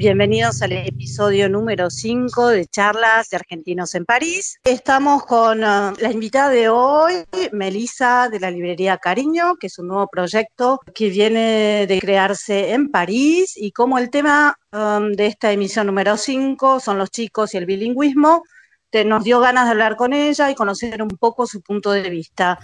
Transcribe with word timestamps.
bienvenidos 0.00 0.62
al 0.62 0.72
episodio 0.72 1.50
número 1.50 1.90
5 1.90 2.48
de 2.48 2.64
Charlas 2.64 3.28
de 3.28 3.36
Argentinos 3.36 3.94
en 3.94 4.06
París. 4.06 4.58
Estamos 4.64 5.26
con 5.26 5.62
eh, 5.62 5.66
la 6.00 6.10
invitada 6.10 6.48
de 6.48 6.70
hoy, 6.70 7.12
Melisa 7.52 8.30
de 8.30 8.40
la 8.40 8.50
librería 8.50 8.96
Cariño, 8.96 9.56
que 9.60 9.66
es 9.66 9.78
un 9.78 9.88
nuevo 9.88 10.08
proyecto 10.10 10.80
que 10.94 11.10
viene 11.10 11.86
de 11.86 11.98
crearse 12.00 12.72
en 12.72 12.90
París 12.90 13.52
y 13.56 13.72
como 13.72 13.98
el 13.98 14.08
tema 14.08 14.56
um, 14.72 15.12
de 15.12 15.26
esta 15.26 15.52
emisión 15.52 15.86
número 15.86 16.16
5 16.16 16.80
son 16.80 16.96
los 16.96 17.10
chicos 17.10 17.52
y 17.52 17.58
el 17.58 17.66
bilingüismo, 17.66 18.42
te- 18.88 19.04
nos 19.04 19.22
dio 19.22 19.38
ganas 19.40 19.66
de 19.66 19.72
hablar 19.72 19.96
con 19.96 20.14
ella 20.14 20.50
y 20.50 20.54
conocer 20.54 21.02
un 21.02 21.10
poco 21.10 21.46
su 21.46 21.60
punto 21.60 21.90
de 21.90 22.08
vista. 22.08 22.58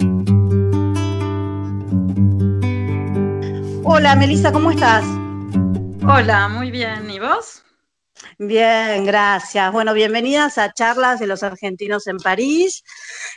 Hola, 3.85 4.17
Melisa, 4.17 4.53
¿cómo 4.53 4.71
estás? 4.71 5.05
Hola, 6.09 6.49
muy 6.49 6.71
bien. 6.71 7.11
¿Y 7.11 7.19
vos? 7.19 7.65
Bien, 8.39 9.05
gracias. 9.05 9.73
Bueno, 9.73 9.93
bienvenidas 9.93 10.57
a 10.57 10.73
Charlas 10.73 11.19
de 11.19 11.27
los 11.27 11.43
Argentinos 11.43 12.07
en 12.07 12.19
París. 12.19 12.85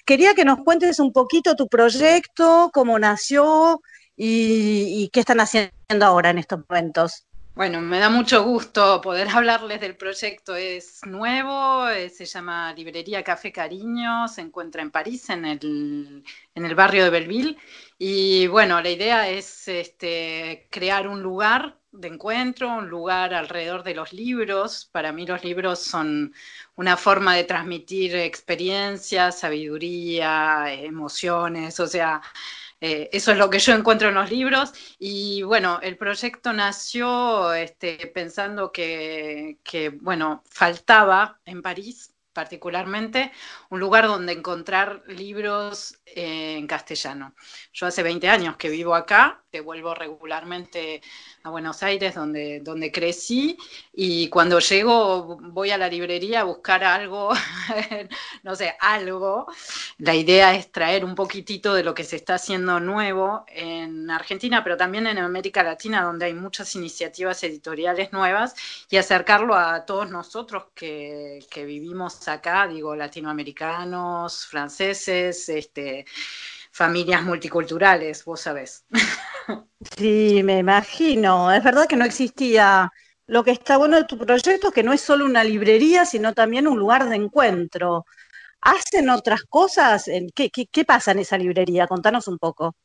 Quería 0.05 0.35
que 0.35 0.45
nos 0.45 0.59
cuentes 0.59 0.99
un 0.99 1.11
poquito 1.11 1.55
tu 1.55 1.67
proyecto, 1.67 2.69
cómo 2.71 2.99
nació 2.99 3.81
y, 4.15 5.03
y 5.03 5.09
qué 5.09 5.21
están 5.21 5.39
haciendo 5.39 6.05
ahora 6.05 6.29
en 6.29 6.37
estos 6.37 6.59
momentos. 6.69 7.25
Bueno, 7.55 7.81
me 7.81 7.99
da 7.99 8.09
mucho 8.09 8.43
gusto 8.43 9.01
poder 9.01 9.27
hablarles 9.33 9.81
del 9.81 9.97
proyecto. 9.97 10.55
Es 10.55 11.01
nuevo, 11.05 11.89
eh, 11.89 12.09
se 12.09 12.25
llama 12.25 12.71
Librería 12.73 13.23
Café 13.23 13.51
Cariño, 13.51 14.27
se 14.27 14.41
encuentra 14.41 14.83
en 14.83 14.91
París, 14.91 15.29
en 15.31 15.45
el, 15.45 16.23
en 16.53 16.65
el 16.65 16.75
barrio 16.75 17.03
de 17.03 17.09
Belleville. 17.09 17.57
Y 17.97 18.45
bueno, 18.47 18.79
la 18.79 18.89
idea 18.89 19.27
es 19.27 19.67
este, 19.67 20.67
crear 20.69 21.07
un 21.07 21.23
lugar 21.23 21.78
de 21.91 22.07
encuentro, 22.07 22.69
un 22.77 22.89
lugar 22.89 23.33
alrededor 23.33 23.83
de 23.83 23.95
los 23.95 24.13
libros. 24.13 24.89
Para 24.91 25.11
mí 25.11 25.25
los 25.25 25.43
libros 25.43 25.79
son 25.79 26.33
una 26.75 26.97
forma 26.97 27.35
de 27.35 27.43
transmitir 27.43 28.15
experiencias, 28.15 29.39
sabiduría, 29.39 30.73
emociones, 30.73 31.79
o 31.79 31.87
sea, 31.87 32.21
eh, 32.81 33.09
eso 33.11 33.31
es 33.31 33.37
lo 33.37 33.49
que 33.49 33.59
yo 33.59 33.73
encuentro 33.73 34.09
en 34.09 34.15
los 34.15 34.29
libros. 34.31 34.73
Y 34.99 35.43
bueno, 35.43 35.79
el 35.81 35.97
proyecto 35.97 36.53
nació 36.53 37.53
este, 37.53 38.07
pensando 38.07 38.71
que, 38.71 39.59
que, 39.63 39.89
bueno, 39.89 40.43
faltaba 40.49 41.39
en 41.45 41.61
París 41.61 42.13
particularmente 42.39 43.33
un 43.69 43.81
lugar 43.81 44.07
donde 44.07 44.31
encontrar 44.31 45.03
libros 45.07 45.99
eh, 46.05 46.55
en 46.57 46.67
castellano. 46.67 47.35
Yo 47.73 47.85
hace 47.85 48.01
20 48.01 48.29
años 48.29 48.55
que 48.55 48.69
vivo 48.69 48.95
acá, 48.95 49.43
te 49.49 49.59
vuelvo 49.59 49.93
regularmente 49.93 51.01
a 51.43 51.49
Buenos 51.49 51.83
Aires, 51.83 52.15
donde, 52.15 52.61
donde 52.61 52.91
crecí, 52.91 53.57
y 53.91 54.29
cuando 54.29 54.59
llego 54.59 55.37
voy 55.41 55.71
a 55.71 55.77
la 55.77 55.87
librería 55.87 56.41
a 56.41 56.43
buscar 56.43 56.83
algo, 56.83 57.31
no 58.43 58.55
sé, 58.55 58.75
algo. 58.79 59.47
La 59.97 60.15
idea 60.15 60.55
es 60.55 60.71
traer 60.71 61.03
un 61.03 61.15
poquitito 61.15 61.73
de 61.73 61.83
lo 61.83 61.93
que 61.93 62.03
se 62.03 62.15
está 62.15 62.35
haciendo 62.35 62.79
nuevo 62.79 63.43
en 63.47 64.09
Argentina, 64.09 64.63
pero 64.63 64.77
también 64.77 65.07
en 65.07 65.17
América 65.17 65.63
Latina, 65.63 66.03
donde 66.03 66.25
hay 66.27 66.33
muchas 66.33 66.73
iniciativas 66.75 67.43
editoriales 67.43 68.13
nuevas, 68.13 68.55
y 68.89 68.97
acercarlo 68.97 69.55
a 69.55 69.85
todos 69.85 70.09
nosotros 70.09 70.65
que, 70.75 71.39
que 71.49 71.65
vivimos 71.65 72.28
acá, 72.29 72.67
digo, 72.67 72.95
latinoamericanos, 72.95 74.45
franceses, 74.47 75.49
este, 75.49 76.05
familias 76.71 77.23
multiculturales, 77.23 78.23
vos 78.25 78.41
sabés. 78.41 78.85
Sí, 79.97 80.41
me 80.43 80.59
imagino. 80.59 81.51
Es 81.51 81.63
verdad 81.63 81.87
que 81.87 81.95
no 81.95 82.05
existía. 82.05 82.91
Lo 83.27 83.43
que 83.43 83.51
está 83.51 83.77
bueno 83.77 83.97
de 83.97 84.03
tu 84.05 84.17
proyecto 84.17 84.67
es 84.69 84.73
que 84.73 84.83
no 84.83 84.91
es 84.93 85.01
solo 85.01 85.25
una 85.25 85.43
librería, 85.43 86.05
sino 86.05 86.33
también 86.33 86.67
un 86.67 86.79
lugar 86.79 87.07
de 87.07 87.15
encuentro. 87.15 88.05
¿Hacen 88.61 89.09
otras 89.09 89.43
cosas? 89.49 90.05
¿Qué, 90.35 90.49
qué, 90.51 90.67
qué 90.67 90.85
pasa 90.85 91.11
en 91.11 91.19
esa 91.19 91.37
librería? 91.37 91.87
Contanos 91.87 92.27
un 92.27 92.39
poco. 92.39 92.75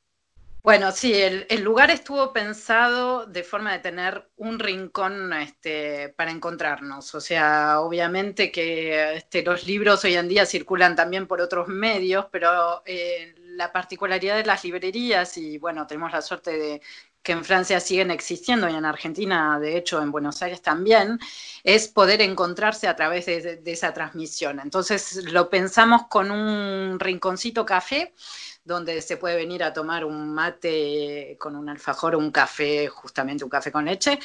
Bueno, 0.65 0.93
sí, 0.93 1.13
el, 1.13 1.63
lugar 1.63 1.91
estuvo 1.91 2.33
pensado 2.33 3.27
de 3.27 3.43
forma 3.43 3.73
de 3.73 3.81
tener 3.81 4.31
un 4.37 4.59
rincón 4.59 5.31
este, 5.35 6.09
para 6.17 6.31
encontrarnos. 6.31 7.15
O 7.15 7.21
sea, 7.21 7.81
obviamente 7.81 8.51
que 8.51 9.17
este, 9.17 9.43
los 9.43 9.67
libros 9.67 10.03
hoy 10.07 10.15
en 10.15 10.27
día 10.27 10.47
circulan 10.47 10.97
también 10.97 11.27
por 11.27 11.43
otros 11.43 11.69
medios, 11.69 12.29
pero 12.33 12.83
eh, 12.87 13.35
la 13.37 13.73
particularidad 13.73 14.39
de 14.39 14.47
las 14.47 14.65
librerías, 14.65 15.37
y 15.37 15.59
bueno, 15.59 15.87
tenemos 15.87 16.13
la 16.13 16.23
suerte 16.23 16.57
de 16.57 16.81
que 17.23 17.33
en 17.33 17.45
Francia 17.45 17.81
siguen 17.81 18.11
existiendo 18.11 18.69
y 18.69 18.75
en 18.75 18.85
Argentina, 18.87 19.59
de 19.59 19.77
hecho, 19.79 20.01
en 20.03 20.13
Buenos 20.13 20.43
Aires 20.43 20.63
también, 20.63 21.19
es 21.63 21.89
poder 21.89 22.21
encontrarse 22.23 22.87
a 22.87 22.97
través 22.97 23.27
de 23.27 23.63
esa 23.67 23.93
transmisión. 23.95 24.61
Entonces 24.61 25.25
lo 25.33 25.49
pensamos 25.51 26.07
con 26.09 26.31
un 26.31 26.99
rinconcito 27.01 27.65
café 27.65 28.15
donde 28.65 29.03
se 29.03 29.17
puede 29.19 29.37
venir 29.37 29.63
a 29.63 29.73
tomar 29.73 30.05
un 30.05 30.33
mate 30.35 31.37
con 31.39 31.55
un 31.55 31.69
alfajor 31.69 32.17
un 32.17 32.31
café, 32.31 32.89
justamente 32.89 33.45
un 33.45 33.51
café 33.51 33.71
con 33.71 33.85
leche. 33.85 34.19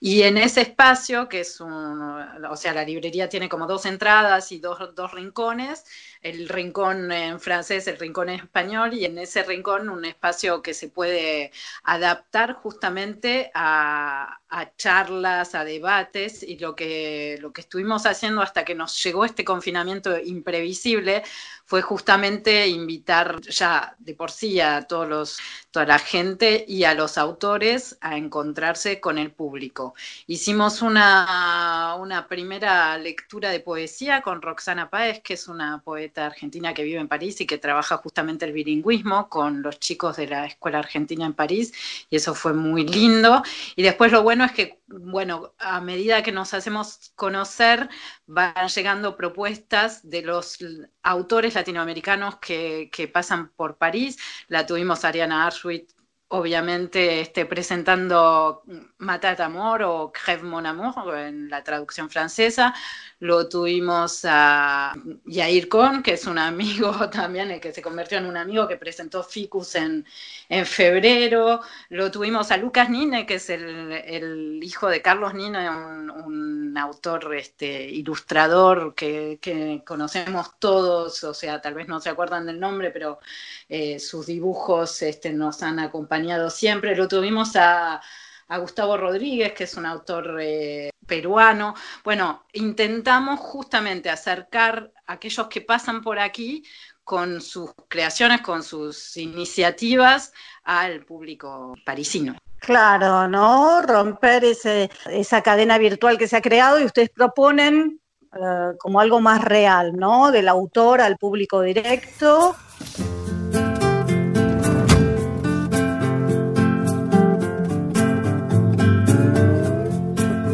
Y 0.00 0.22
en 0.22 0.36
ese 0.36 0.62
espacio, 0.62 1.28
que 1.28 1.40
es 1.40 1.60
un, 1.60 2.00
o 2.02 2.56
sea, 2.56 2.74
la 2.74 2.84
librería 2.84 3.28
tiene 3.28 3.48
como 3.48 3.66
dos 3.66 3.86
entradas 3.86 4.50
y 4.52 4.58
dos, 4.58 4.94
dos 4.94 5.12
rincones, 5.12 5.84
el 6.24 6.48
rincón 6.48 7.12
en 7.12 7.38
francés, 7.38 7.86
el 7.86 7.98
rincón 7.98 8.30
en 8.30 8.40
español, 8.40 8.94
y 8.94 9.04
en 9.04 9.18
ese 9.18 9.42
rincón 9.44 9.90
un 9.90 10.06
espacio 10.06 10.62
que 10.62 10.72
se 10.72 10.88
puede 10.88 11.52
adaptar 11.82 12.54
justamente 12.54 13.50
a, 13.54 14.40
a 14.48 14.76
charlas, 14.76 15.54
a 15.54 15.64
debates, 15.64 16.42
y 16.42 16.58
lo 16.58 16.74
que, 16.74 17.38
lo 17.42 17.52
que 17.52 17.60
estuvimos 17.60 18.06
haciendo 18.06 18.40
hasta 18.40 18.64
que 18.64 18.74
nos 18.74 19.02
llegó 19.02 19.26
este 19.26 19.44
confinamiento 19.44 20.18
imprevisible 20.18 21.22
fue 21.66 21.82
justamente 21.82 22.68
invitar 22.68 23.40
ya 23.42 23.94
de 23.98 24.14
por 24.14 24.30
sí 24.30 24.60
a 24.60 24.82
todos 24.82 25.08
los, 25.08 25.38
toda 25.70 25.86
la 25.86 25.98
gente 25.98 26.64
y 26.68 26.84
a 26.84 26.94
los 26.94 27.18
autores 27.18 27.96
a 28.00 28.16
encontrarse 28.16 29.00
con 29.00 29.18
el 29.18 29.32
público. 29.32 29.94
Hicimos 30.26 30.82
una, 30.82 31.96
una 31.98 32.28
primera 32.28 32.96
lectura 32.98 33.50
de 33.50 33.60
poesía 33.60 34.22
con 34.22 34.42
Roxana 34.42 34.88
Páez, 34.90 35.20
que 35.22 35.34
es 35.34 35.48
una 35.48 35.82
poeta 35.82 36.13
argentina 36.16 36.74
que 36.74 36.82
vive 36.82 37.00
en 37.00 37.08
París 37.08 37.40
y 37.40 37.46
que 37.46 37.58
trabaja 37.58 37.96
justamente 37.98 38.44
el 38.44 38.52
bilingüismo 38.52 39.28
con 39.28 39.62
los 39.62 39.78
chicos 39.80 40.16
de 40.16 40.26
la 40.26 40.46
Escuela 40.46 40.78
Argentina 40.78 41.26
en 41.26 41.34
París, 41.34 41.72
y 42.10 42.16
eso 42.16 42.34
fue 42.34 42.52
muy 42.52 42.86
lindo. 42.86 43.42
Y 43.76 43.82
después 43.82 44.12
lo 44.12 44.22
bueno 44.22 44.44
es 44.44 44.52
que, 44.52 44.80
bueno, 44.86 45.54
a 45.58 45.80
medida 45.80 46.22
que 46.22 46.32
nos 46.32 46.54
hacemos 46.54 47.12
conocer, 47.16 47.88
van 48.26 48.68
llegando 48.68 49.16
propuestas 49.16 50.08
de 50.08 50.22
los 50.22 50.58
autores 51.02 51.54
latinoamericanos 51.54 52.36
que, 52.36 52.90
que 52.92 53.08
pasan 53.08 53.50
por 53.56 53.76
París. 53.76 54.18
La 54.48 54.66
tuvimos 54.66 55.04
Ariana 55.04 55.46
Arshwit 55.46 55.90
obviamente 56.34 57.20
este, 57.20 57.46
presentando 57.46 58.62
Matat 58.98 59.40
Amor 59.40 59.82
o 59.82 60.12
Crève 60.12 60.42
Mon 60.42 60.66
Amour 60.66 61.16
en 61.16 61.48
la 61.48 61.62
traducción 61.62 62.10
francesa. 62.10 62.74
Lo 63.20 63.48
tuvimos 63.48 64.24
a 64.24 64.92
Yair 65.24 65.68
Kohn, 65.68 66.02
que 66.02 66.14
es 66.14 66.26
un 66.26 66.38
amigo 66.38 66.92
también, 67.10 67.50
el 67.50 67.60
que 67.60 67.72
se 67.72 67.80
convirtió 67.80 68.18
en 68.18 68.26
un 68.26 68.36
amigo 68.36 68.66
que 68.66 68.76
presentó 68.76 69.22
Ficus 69.22 69.76
en, 69.76 70.04
en 70.48 70.66
febrero. 70.66 71.60
Lo 71.88 72.10
tuvimos 72.10 72.50
a 72.50 72.56
Lucas 72.56 72.90
Nine, 72.90 73.24
que 73.24 73.34
es 73.34 73.48
el, 73.50 74.60
hijo 74.62 74.88
de 74.88 75.00
Carlos 75.00 75.34
Nine, 75.34 75.70
un, 75.70 76.54
autor 76.76 77.32
este, 77.36 77.88
ilustrador 77.88 78.94
que, 78.96 79.38
conocemos 79.86 80.58
todos, 80.58 81.22
o 81.22 81.32
sea, 81.32 81.60
tal 81.60 81.74
vez 81.74 81.86
no 81.86 82.00
se 82.00 82.10
acuerdan 82.10 82.46
del 82.46 82.58
nombre, 82.58 82.90
pero 82.90 83.20
eh, 83.68 84.00
sus 84.00 84.26
dibujos 84.26 85.00
este, 85.02 85.32
nos 85.32 85.62
han 85.62 85.78
acompañado 85.78 86.23
siempre. 86.50 86.96
Lo 86.96 87.08
tuvimos 87.08 87.56
a 87.56 88.00
a 88.48 88.58
Gustavo 88.58 88.96
Rodríguez, 88.96 89.52
que 89.52 89.64
es 89.64 89.74
un 89.74 89.86
autor 89.86 90.38
eh, 90.40 90.90
peruano. 91.06 91.74
Bueno, 92.02 92.44
intentamos 92.52 93.40
justamente 93.40 94.10
acercar 94.10 94.92
a 95.06 95.14
aquellos 95.14 95.48
que 95.48 95.60
pasan 95.60 96.02
por 96.02 96.18
aquí 96.18 96.64
con 97.02 97.40
sus 97.40 97.70
creaciones, 97.88 98.40
con 98.40 98.62
sus 98.62 99.16
iniciativas 99.16 100.32
al 100.62 101.04
público 101.04 101.74
parisino. 101.84 102.36
Claro, 102.58 103.28
¿no? 103.28 103.82
Romper 103.82 104.44
ese, 104.44 104.90
esa 105.10 105.42
cadena 105.42 105.76
virtual 105.76 106.16
que 106.16 106.28
se 106.28 106.36
ha 106.36 106.40
creado 106.40 106.80
y 106.80 106.84
ustedes 106.84 107.10
proponen 107.10 108.00
eh, 108.32 108.72
como 108.78 109.00
algo 109.00 109.20
más 109.20 109.44
real, 109.44 109.92
¿no? 109.94 110.30
Del 110.30 110.48
autor 110.48 111.02
al 111.02 111.18
público 111.18 111.60
directo. 111.60 112.56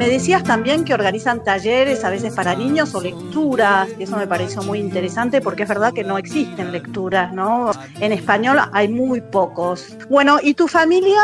Me 0.00 0.08
decías 0.08 0.42
también 0.42 0.86
que 0.86 0.94
organizan 0.94 1.44
talleres 1.44 2.04
a 2.04 2.08
veces 2.08 2.32
para 2.32 2.54
niños 2.54 2.94
o 2.94 3.02
lecturas, 3.02 3.86
y 3.98 4.04
eso 4.04 4.16
me 4.16 4.26
pareció 4.26 4.62
muy 4.62 4.78
interesante 4.78 5.42
porque 5.42 5.64
es 5.64 5.68
verdad 5.68 5.92
que 5.92 6.02
no 6.02 6.16
existen 6.16 6.72
lecturas, 6.72 7.34
¿no? 7.34 7.70
En 8.00 8.10
español 8.10 8.60
hay 8.72 8.88
muy 8.88 9.20
pocos. 9.20 9.98
Bueno, 10.08 10.38
¿y 10.42 10.54
tu 10.54 10.68
familia? 10.68 11.20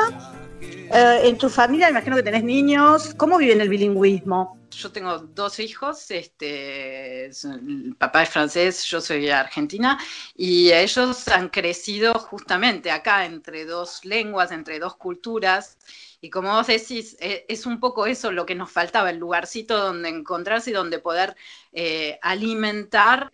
Eh, 0.61 1.21
en 1.25 1.39
tu 1.39 1.49
familia, 1.49 1.89
imagino 1.89 2.17
que 2.17 2.23
tenés 2.23 2.45
niños, 2.45 3.15
¿cómo 3.15 3.39
viven 3.39 3.63
el 3.63 3.71
bilingüismo? 3.71 4.59
Yo 4.71 4.93
tengo 4.93 5.21
dos 5.21 5.59
hijos, 5.59 6.11
este, 6.11 7.29
el 7.29 7.97
papá 7.97 8.25
es 8.25 8.29
francés, 8.29 8.85
yo 8.85 9.01
soy 9.01 9.31
argentina, 9.31 9.99
y 10.37 10.71
ellos 10.71 11.27
han 11.29 11.49
crecido 11.49 12.13
justamente 12.13 12.91
acá 12.91 13.25
entre 13.25 13.65
dos 13.65 14.05
lenguas, 14.05 14.53
entre 14.53 14.79
dos 14.79 14.97
culturas, 14.97 15.79
y 16.21 16.31
como 16.31 16.53
vos 16.53 16.67
decís, 16.67 17.17
e, 17.21 17.45
es 17.49 17.67
un 17.67 17.81
poco 17.81 18.07
eso 18.07 18.33
lo 18.33 18.47
que 18.47 18.55
nos 18.55 18.71
faltaba, 18.71 19.11
el 19.11 19.19
lugarcito 19.19 19.77
donde 19.79 20.09
encontrarse 20.09 20.71
y 20.71 20.75
donde 20.75 20.99
poder 20.99 21.37
eh, 21.73 22.19
alimentar 22.23 23.33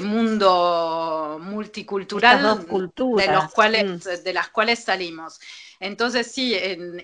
mundo 0.00 1.38
multicultural 1.42 2.38
de, 2.38 3.26
los 3.26 3.52
cuales, 3.52 4.06
mm. 4.06 4.24
de 4.24 4.32
las 4.32 4.48
cuales 4.48 4.84
salimos. 4.84 5.38
Entonces, 5.82 6.30
sí, 6.30 6.56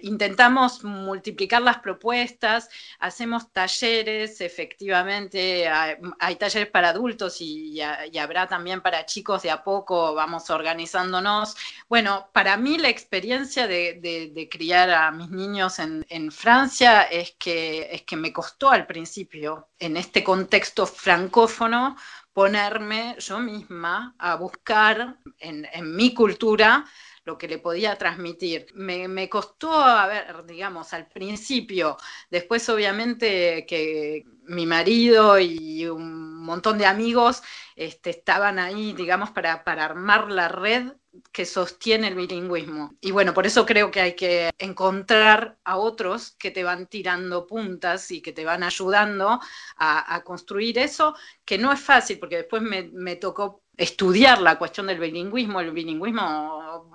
intentamos 0.02 0.84
multiplicar 0.84 1.60
las 1.62 1.80
propuestas, 1.80 2.70
hacemos 3.00 3.52
talleres, 3.52 4.40
efectivamente, 4.40 5.68
hay, 5.68 6.36
talleres 6.36 6.70
para 6.70 6.90
adultos 6.90 7.40
y, 7.40 7.80
habrá 7.80 8.46
también 8.46 8.80
para 8.80 9.04
chicos 9.04 9.42
de 9.42 9.50
a 9.50 9.64
poco, 9.64 10.14
vamos 10.14 10.48
organizándonos. 10.50 11.56
Bueno, 11.88 12.28
para 12.32 12.56
mí 12.56 12.78
la 12.78 12.88
experiencia 12.88 13.66
de, 13.66 14.48
criar 14.48 14.90
a 14.90 15.10
mis 15.10 15.30
niños 15.30 15.80
en, 15.80 16.30
Francia 16.30 17.02
es 17.02 17.32
que, 17.32 17.88
es 17.90 18.02
que 18.02 18.14
me 18.14 18.32
costó 18.32 18.70
al 18.70 18.86
principio, 18.86 19.70
en 19.80 19.96
este 19.96 20.22
contexto 20.22 20.86
francófono, 20.86 21.96
ponerme 22.38 23.16
yo 23.18 23.40
misma 23.40 24.14
a 24.16 24.36
buscar 24.36 25.18
en, 25.40 25.66
en 25.72 25.96
mi 25.96 26.14
cultura 26.14 26.84
lo 27.24 27.36
que 27.36 27.48
le 27.48 27.58
podía 27.58 27.98
transmitir. 27.98 28.66
Me, 28.74 29.28
costó, 29.28 29.74
a 29.74 30.06
ver, 30.06 30.46
digamos, 30.46 30.92
al 30.92 31.08
principio, 31.08 31.96
después 32.30 32.68
obviamente 32.68 33.66
que 33.66 34.24
mi 34.48 34.66
marido 34.66 35.38
y 35.38 35.86
un 35.86 36.42
montón 36.42 36.78
de 36.78 36.86
amigos 36.86 37.42
este, 37.76 38.10
estaban 38.10 38.58
ahí, 38.58 38.92
digamos, 38.94 39.30
para, 39.30 39.64
para 39.64 39.84
armar 39.84 40.30
la 40.30 40.48
red 40.48 40.92
que 41.32 41.44
sostiene 41.44 42.08
el 42.08 42.14
bilingüismo. 42.14 42.96
Y 43.00 43.10
bueno, 43.10 43.34
por 43.34 43.46
eso 43.46 43.66
creo 43.66 43.90
que 43.90 44.00
hay 44.00 44.14
que 44.14 44.50
encontrar 44.58 45.58
a 45.64 45.76
otros 45.76 46.32
que 46.38 46.50
te 46.50 46.64
van 46.64 46.86
tirando 46.86 47.46
puntas 47.46 48.10
y 48.10 48.22
que 48.22 48.32
te 48.32 48.44
van 48.44 48.62
ayudando 48.62 49.40
a, 49.76 50.22
construir 50.24 50.78
eso, 50.78 51.14
que 51.44 51.58
no 51.58 51.72
es 51.72 51.80
fácil, 51.80 52.18
porque 52.18 52.38
después 52.38 52.62
me, 52.62 52.90
me 52.92 53.16
tocó 53.16 53.62
estudiar 53.78 54.40
la 54.40 54.58
cuestión 54.58 54.88
del 54.88 54.98
bilingüismo. 54.98 55.60
El 55.60 55.70
bilingüismo, 55.70 56.90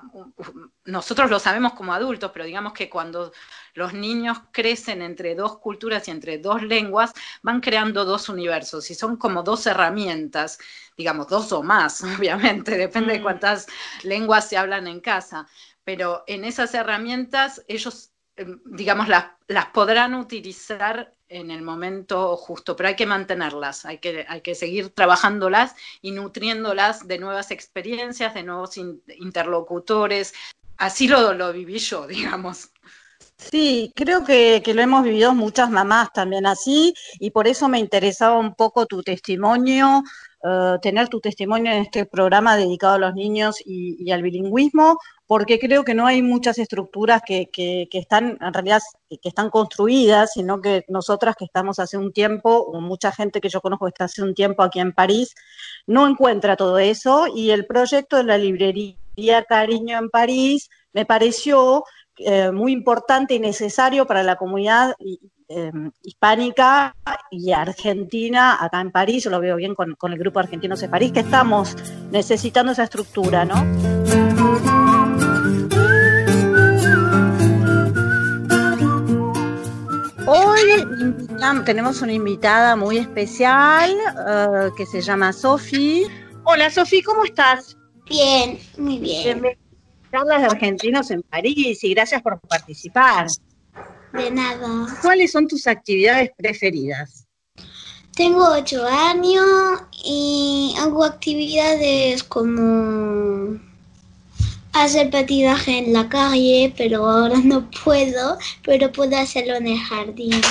nosotros 0.84 1.32
lo 1.32 1.40
sabemos 1.40 1.74
como 1.74 1.94
adultos, 1.94 2.30
pero 2.32 2.46
digamos 2.46 2.74
que 2.74 2.90
cuando 2.90 3.32
los 3.74 3.94
niños 3.94 4.38
crecen 4.52 5.02
entre 5.02 5.34
dos 5.34 5.58
culturas 5.60 6.08
y 6.08 6.12
entre 6.12 6.38
dos 6.38 6.62
lenguas, 6.62 7.14
van 7.42 7.62
creando 7.62 8.04
dos 8.04 8.28
universos 8.28 8.92
y 8.92 8.96
son 8.96 9.16
como 9.16 9.44
dos 9.44 9.66
herramientas, 9.66 10.60
digamos, 10.98 11.28
dos 11.30 11.52
o 11.54 11.64
más, 11.64 12.04
obviamente, 12.20 12.78
depende 12.78 13.14
de 13.14 13.20
mm. 13.20 13.24
cuántas 13.24 13.68
lenguas 14.04 14.50
se 14.50 14.58
hablan 14.58 14.86
en 14.88 15.00
casa. 15.00 15.48
Pero 15.86 16.24
en 16.28 16.44
esas 16.44 16.74
herramientas 16.74 17.64
ellos 17.68 18.13
digamos, 18.66 19.08
las, 19.08 19.26
las 19.48 19.68
podrán 19.68 20.16
utilizar 20.16 21.14
en 21.30 21.52
el 21.52 21.62
momento 21.62 22.36
justo, 22.38 22.76
pero 22.76 22.90
hay 22.90 22.96
que 22.96 23.06
mantenerlas, 23.06 23.86
hay 23.86 23.98
que, 23.98 24.26
hay 24.28 24.42
que 24.42 24.56
seguir 24.56 24.90
trabajándolas 24.90 25.76
y 26.02 26.12
nutriéndolas 26.12 27.08
de 27.08 27.18
nuevas 27.18 27.52
experiencias, 27.52 28.34
de 28.34 28.44
nuevos 28.44 28.78
interlocutores. 28.78 30.34
Así 30.78 31.08
lo, 31.08 31.34
lo 31.34 31.52
viví 31.54 31.80
yo, 31.80 32.08
digamos. 32.08 32.70
Sí, 33.52 33.92
creo 33.96 34.24
que, 34.24 34.62
que, 34.64 34.74
lo 34.74 34.82
hemos 34.82 35.04
vivido 35.04 35.34
muchas 35.34 35.70
mamás 35.70 36.12
también 36.14 36.46
así 36.46 36.94
y 37.20 37.32
por 37.32 37.48
eso 37.48 37.68
me 37.68 37.80
interesaba 37.80 38.38
un 38.38 38.56
poco 38.56 38.86
tu 38.86 39.04
testimonio, 39.04 40.04
eh, 40.46 40.78
tener 40.82 41.08
tu 41.08 41.22
testimonio 41.22 41.72
en 41.72 41.84
este 41.84 42.06
programa 42.06 42.58
dedicado 42.58 42.96
a 42.96 42.98
los 42.98 43.14
niños 43.14 43.58
y, 43.66 44.12
al 44.12 44.22
bilingüismo, 44.22 44.98
porque 45.26 45.58
creo 45.58 45.86
que 45.86 45.94
no 45.94 46.06
hay 46.06 46.22
muchas 46.22 46.58
estructuras 46.58 47.22
que, 47.26 47.50
que, 47.50 47.88
están, 47.92 48.38
en 48.42 48.54
realidad, 48.54 48.82
que 49.10 49.30
están 49.30 49.50
construidas, 49.50 50.34
sino 50.34 50.60
que 50.62 50.84
nosotras 50.90 51.36
que 51.38 51.46
estamos 51.46 51.80
hace 51.80 51.98
un 51.98 52.12
tiempo, 52.12 52.50
o 52.50 52.82
mucha 52.82 53.14
gente 53.14 53.40
que 53.40 53.48
yo 53.48 53.62
conozco 53.62 53.86
que 53.86 53.92
está 53.92 54.06
hace 54.06 54.22
un 54.22 54.34
tiempo 54.34 54.64
aquí 54.64 54.80
en 54.82 54.92
París, 54.92 55.34
no 55.88 56.08
encuentra 56.08 56.58
todo 56.58 56.78
eso 56.78 57.28
y 57.34 57.52
el 57.52 57.66
proyecto 57.66 58.18
de 58.18 58.26
la 58.26 58.38
librería 58.38 59.44
Cariño 59.48 59.98
en 59.98 60.10
París 60.10 60.70
me 60.92 61.06
pareció 61.06 61.86
eh, 62.18 62.52
muy 62.52 62.72
importante 62.72 63.36
y 63.36 63.40
necesario 63.40 64.06
para 64.06 64.24
la 64.24 64.36
comunidad 64.36 64.96
Em, 65.56 65.92
hispánica 66.02 66.96
y 67.30 67.52
argentina 67.52 68.58
acá 68.60 68.82
en 68.82 68.92
París, 68.92 69.26
yo 69.26 69.30
lo 69.30 69.40
veo 69.40 69.56
bien 69.58 69.76
con, 69.76 69.96
el 70.12 70.18
grupo 70.18 70.40
Argentinos 70.40 70.80
de 70.80 70.90
París, 70.90 71.12
que 71.12 71.20
estamos 71.20 71.76
necesitando 72.12 72.72
esa 72.72 72.84
estructura, 72.84 73.46
¿no? 73.46 73.56
Hoy 80.26 80.86
tenemos 81.66 82.02
una 82.02 82.14
invitada 82.14 82.76
muy 82.76 82.98
especial 82.98 83.92
eh, 83.92 84.70
que 84.76 84.88
se 84.88 85.02
llama 85.02 85.34
Sofi. 85.34 86.04
Hola 86.46 86.72
Sofi, 86.72 87.04
¿cómo 87.04 87.26
estás? 87.26 87.78
Bien, 88.10 88.58
muy 88.78 88.98
bien. 88.98 89.58
Charlas 90.14 90.42
de 90.42 90.46
Argentinos 90.46 91.10
en 91.10 91.24
París 91.24 91.84
y 91.84 91.96
gracias 91.96 92.22
por 92.22 92.40
participar. 92.42 93.26
De 94.14 94.30
nada. 94.30 94.86
¿Cuáles 95.02 95.32
son 95.32 95.48
tus 95.48 95.66
actividades 95.66 96.30
preferidas? 96.38 97.26
Tengo 98.16 98.48
ocho 98.48 98.86
años 98.86 99.44
y 100.06 100.76
hago 100.78 101.04
actividades 101.04 102.22
como 102.22 103.60
hacer 104.74 105.10
patinaje 105.10 105.80
en 105.80 105.94
la 105.94 106.08
calle, 106.08 106.72
pero 106.78 107.10
ahora 107.10 107.40
no 107.44 107.68
puedo, 107.84 108.38
pero 108.64 108.92
puedo 108.92 109.18
hacerlo 109.18 109.56
en 109.56 109.66
el 109.66 109.80
jardín. 109.80 110.42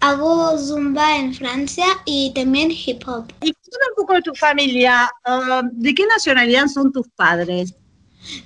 Hago 0.00 0.56
zumba 0.56 1.18
en 1.18 1.34
Francia 1.34 1.84
y 2.06 2.32
también 2.34 2.70
hip 2.70 3.06
hop. 3.06 3.26
Y 3.42 3.52
cuéntame 3.52 3.84
un 3.90 3.96
poco 3.96 4.14
de 4.14 4.22
tu 4.22 4.34
familia. 4.34 5.10
Um, 5.26 5.68
¿De 5.70 5.94
qué 5.94 6.06
nacionalidad 6.06 6.66
son 6.68 6.90
tus 6.90 7.06
padres? 7.10 7.74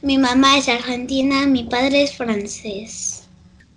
Mi 0.02 0.18
mamá 0.18 0.58
es 0.58 0.68
argentina, 0.68 1.46
mi 1.46 1.64
padre 1.64 2.02
es 2.02 2.16
francés. 2.16 3.28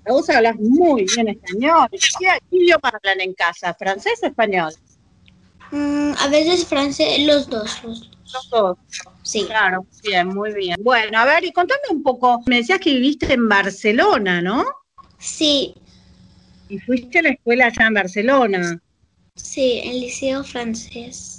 Vos 0.08 0.30
hablas 0.30 0.56
muy 0.58 1.06
bien 1.16 1.28
español. 1.30 1.88
¿Qué 1.92 2.40
idioma 2.52 2.90
hablan 2.90 3.22
en 3.22 3.34
casa? 3.34 3.74
¿Francés 3.74 4.20
o 4.24 4.28
español? 4.28 4.74
Mm, 5.72 6.14
a 6.18 6.28
veces 6.30 6.66
francés, 6.66 7.20
los 7.26 7.48
dos. 7.50 7.84
Los, 7.84 8.50
dos. 8.50 8.78
Sí. 9.22 9.46
Claro, 9.46 9.86
bien, 10.04 10.28
muy 10.30 10.54
bien. 10.54 10.78
Bueno, 10.82 11.20
a 11.20 11.26
ver, 11.26 11.44
y 11.44 11.52
contame 11.52 11.82
un 11.92 12.02
poco. 12.02 12.42
Me 12.48 12.58
decías 12.58 12.80
que 12.80 12.94
viviste 12.94 13.32
en 13.34 13.48
Barcelona, 13.48 14.42
¿no? 14.42 14.66
Sí, 15.20 15.76
Y 16.70 16.80
fuiste 16.80 17.20
a 17.20 17.24
la 17.24 17.30
escuela 17.30 17.66
allá 17.68 17.88
en 17.88 17.94
Barcelona. 17.94 18.82
sí, 19.36 19.82
el 19.84 20.00
liceo 20.02 20.44
francés. 20.44 21.39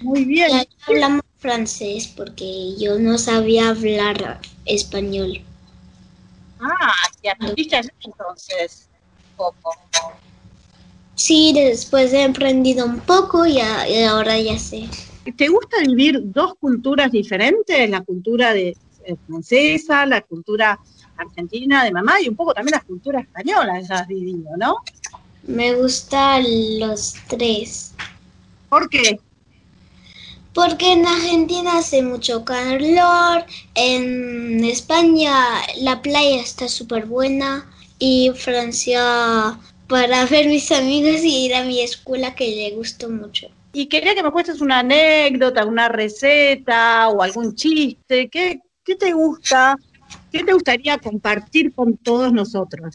Muy 0.00 0.20
Y 0.22 0.24
bien. 0.26 0.52
ahí 0.52 0.68
hablamos 0.86 1.22
francés 1.38 2.12
porque 2.16 2.74
yo 2.78 2.98
no 2.98 3.18
sabía 3.18 3.68
hablar 3.68 4.40
español. 4.64 5.42
Ah, 6.60 6.92
y 7.22 7.28
aprendiste 7.28 7.80
entonces. 8.00 8.88
un 8.90 9.36
Poco. 9.36 9.70
Sí, 11.14 11.52
después 11.54 12.12
he 12.12 12.24
aprendido 12.24 12.84
un 12.86 13.00
poco 13.00 13.46
y, 13.46 13.58
a- 13.60 13.88
y 13.88 14.02
ahora 14.04 14.38
ya 14.38 14.58
sé. 14.58 14.88
¿Te 15.36 15.48
gusta 15.48 15.78
vivir 15.80 16.20
dos 16.24 16.54
culturas 16.60 17.10
diferentes? 17.10 17.88
La 17.90 18.02
cultura 18.02 18.52
de, 18.52 18.76
eh, 19.04 19.16
francesa, 19.26 20.06
la 20.06 20.20
cultura 20.20 20.78
argentina 21.16 21.84
de 21.84 21.92
mamá 21.92 22.20
y 22.20 22.28
un 22.28 22.36
poco 22.36 22.52
también 22.54 22.72
la 22.76 22.80
cultura 22.84 23.20
española 23.20 23.80
ya 23.80 24.00
has 24.00 24.08
vivido, 24.08 24.50
¿no? 24.56 24.76
Me 25.42 25.74
gustan 25.74 26.44
los 26.78 27.14
tres. 27.28 27.94
¿Por 28.68 28.88
qué? 28.88 29.18
Porque 30.56 30.94
en 30.94 31.06
Argentina 31.06 31.76
hace 31.76 32.00
mucho 32.00 32.42
calor, 32.42 33.44
en 33.74 34.64
España 34.64 35.30
la 35.82 36.00
playa 36.00 36.40
está 36.40 36.66
súper 36.66 37.04
buena 37.04 37.70
y 37.98 38.30
Francia 38.34 39.58
para 39.86 40.24
ver 40.24 40.46
mis 40.46 40.72
amigos 40.72 41.22
y 41.22 41.44
ir 41.44 41.54
a 41.54 41.62
mi 41.62 41.82
escuela 41.82 42.34
que 42.34 42.48
le 42.48 42.70
gustó 42.70 43.10
mucho. 43.10 43.48
Y 43.74 43.84
quería 43.84 44.14
que 44.14 44.22
me 44.22 44.30
cuentes 44.30 44.62
una 44.62 44.78
anécdota, 44.78 45.66
una 45.66 45.90
receta 45.90 47.10
o 47.10 47.22
algún 47.22 47.54
chiste. 47.54 48.30
¿Qué, 48.30 48.60
qué 48.82 48.94
te 48.94 49.12
gusta? 49.12 49.76
¿Qué 50.32 50.42
te 50.42 50.54
gustaría 50.54 50.96
compartir 50.96 51.74
con 51.74 51.98
todos 51.98 52.32
nosotros? 52.32 52.94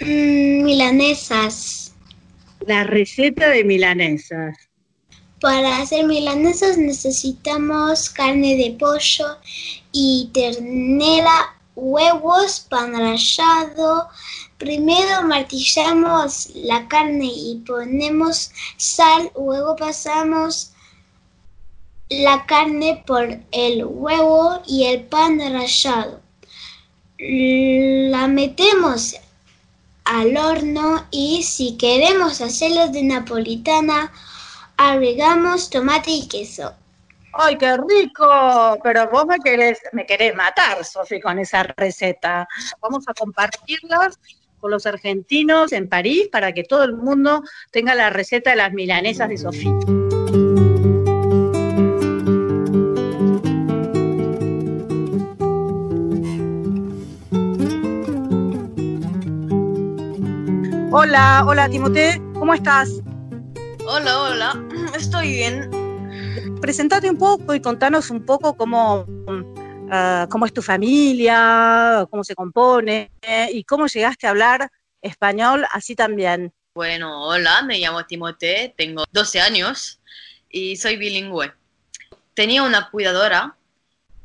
Mm, 0.00 0.64
milanesas. 0.64 1.94
La 2.66 2.82
receta 2.82 3.48
de 3.48 3.62
milanesas. 3.62 4.69
Para 5.40 5.78
hacer 5.78 6.04
milanesas 6.04 6.76
necesitamos 6.76 8.10
carne 8.10 8.56
de 8.56 8.76
pollo 8.78 9.38
y 9.90 10.28
ternera, 10.34 11.56
huevos, 11.74 12.66
pan 12.68 12.92
rallado. 12.92 14.08
Primero 14.58 15.22
martillamos 15.22 16.50
la 16.54 16.86
carne 16.88 17.24
y 17.24 17.62
ponemos 17.66 18.50
sal, 18.76 19.32
luego 19.34 19.76
pasamos 19.76 20.72
la 22.10 22.44
carne 22.44 23.02
por 23.06 23.40
el 23.52 23.84
huevo 23.86 24.60
y 24.66 24.84
el 24.84 25.04
pan 25.04 25.38
rallado. 25.38 26.20
La 27.18 28.28
metemos 28.28 29.16
al 30.04 30.36
horno 30.36 31.06
y 31.10 31.44
si 31.44 31.78
queremos 31.78 32.42
hacerlo 32.42 32.88
de 32.88 33.04
napolitana, 33.04 34.12
agregamos 34.80 35.68
tomate 35.68 36.10
y 36.10 36.26
queso. 36.26 36.74
¡Ay, 37.34 37.58
qué 37.58 37.76
rico! 37.76 38.78
Pero 38.82 39.10
vos 39.10 39.26
me 39.26 39.38
querés, 39.38 39.78
me 39.92 40.06
querés 40.06 40.34
matar, 40.34 40.82
Sofi, 40.84 41.20
con 41.20 41.38
esa 41.38 41.62
receta. 41.76 42.48
Vamos 42.80 43.04
a 43.06 43.12
compartirlas 43.12 44.18
con 44.58 44.70
los 44.70 44.86
argentinos 44.86 45.72
en 45.72 45.88
París 45.88 46.28
para 46.32 46.52
que 46.52 46.64
todo 46.64 46.84
el 46.84 46.94
mundo 46.94 47.42
tenga 47.70 47.94
la 47.94 48.08
receta 48.08 48.50
de 48.50 48.56
las 48.56 48.72
milanesas 48.72 49.28
de 49.28 49.36
Sofía. 49.36 49.70
Hola, 60.92 61.44
hola 61.46 61.68
Timote, 61.68 62.20
¿cómo 62.34 62.54
estás? 62.54 63.00
Hola, 63.92 64.20
hola, 64.20 64.64
estoy 65.00 65.30
bien. 65.32 65.70
Presentate 66.60 67.08
un 67.08 67.16
poco 67.16 67.54
y 67.54 67.60
contanos 67.60 68.10
un 68.10 68.24
poco 68.26 68.54
cómo, 68.54 69.06
ah, 69.90 70.26
cómo 70.30 70.44
es 70.44 70.52
tu 70.52 70.60
familia, 70.60 72.06
cómo 72.10 72.22
se 72.22 72.34
compone 72.34 73.10
y 73.50 73.64
cómo 73.64 73.86
llegaste 73.86 74.26
a 74.26 74.30
hablar 74.30 74.70
español 75.00 75.64
así 75.72 75.96
también. 75.96 76.52
Bueno, 76.74 77.24
hola, 77.24 77.62
me 77.62 77.78
llamo 77.78 78.04
Timote, 78.04 78.74
tengo 78.76 79.04
12 79.10 79.40
años 79.40 80.00
y 80.50 80.76
soy 80.76 80.96
bilingüe. 80.96 81.52
Tenía 82.34 82.62
una 82.62 82.90
cuidadora 82.90 83.56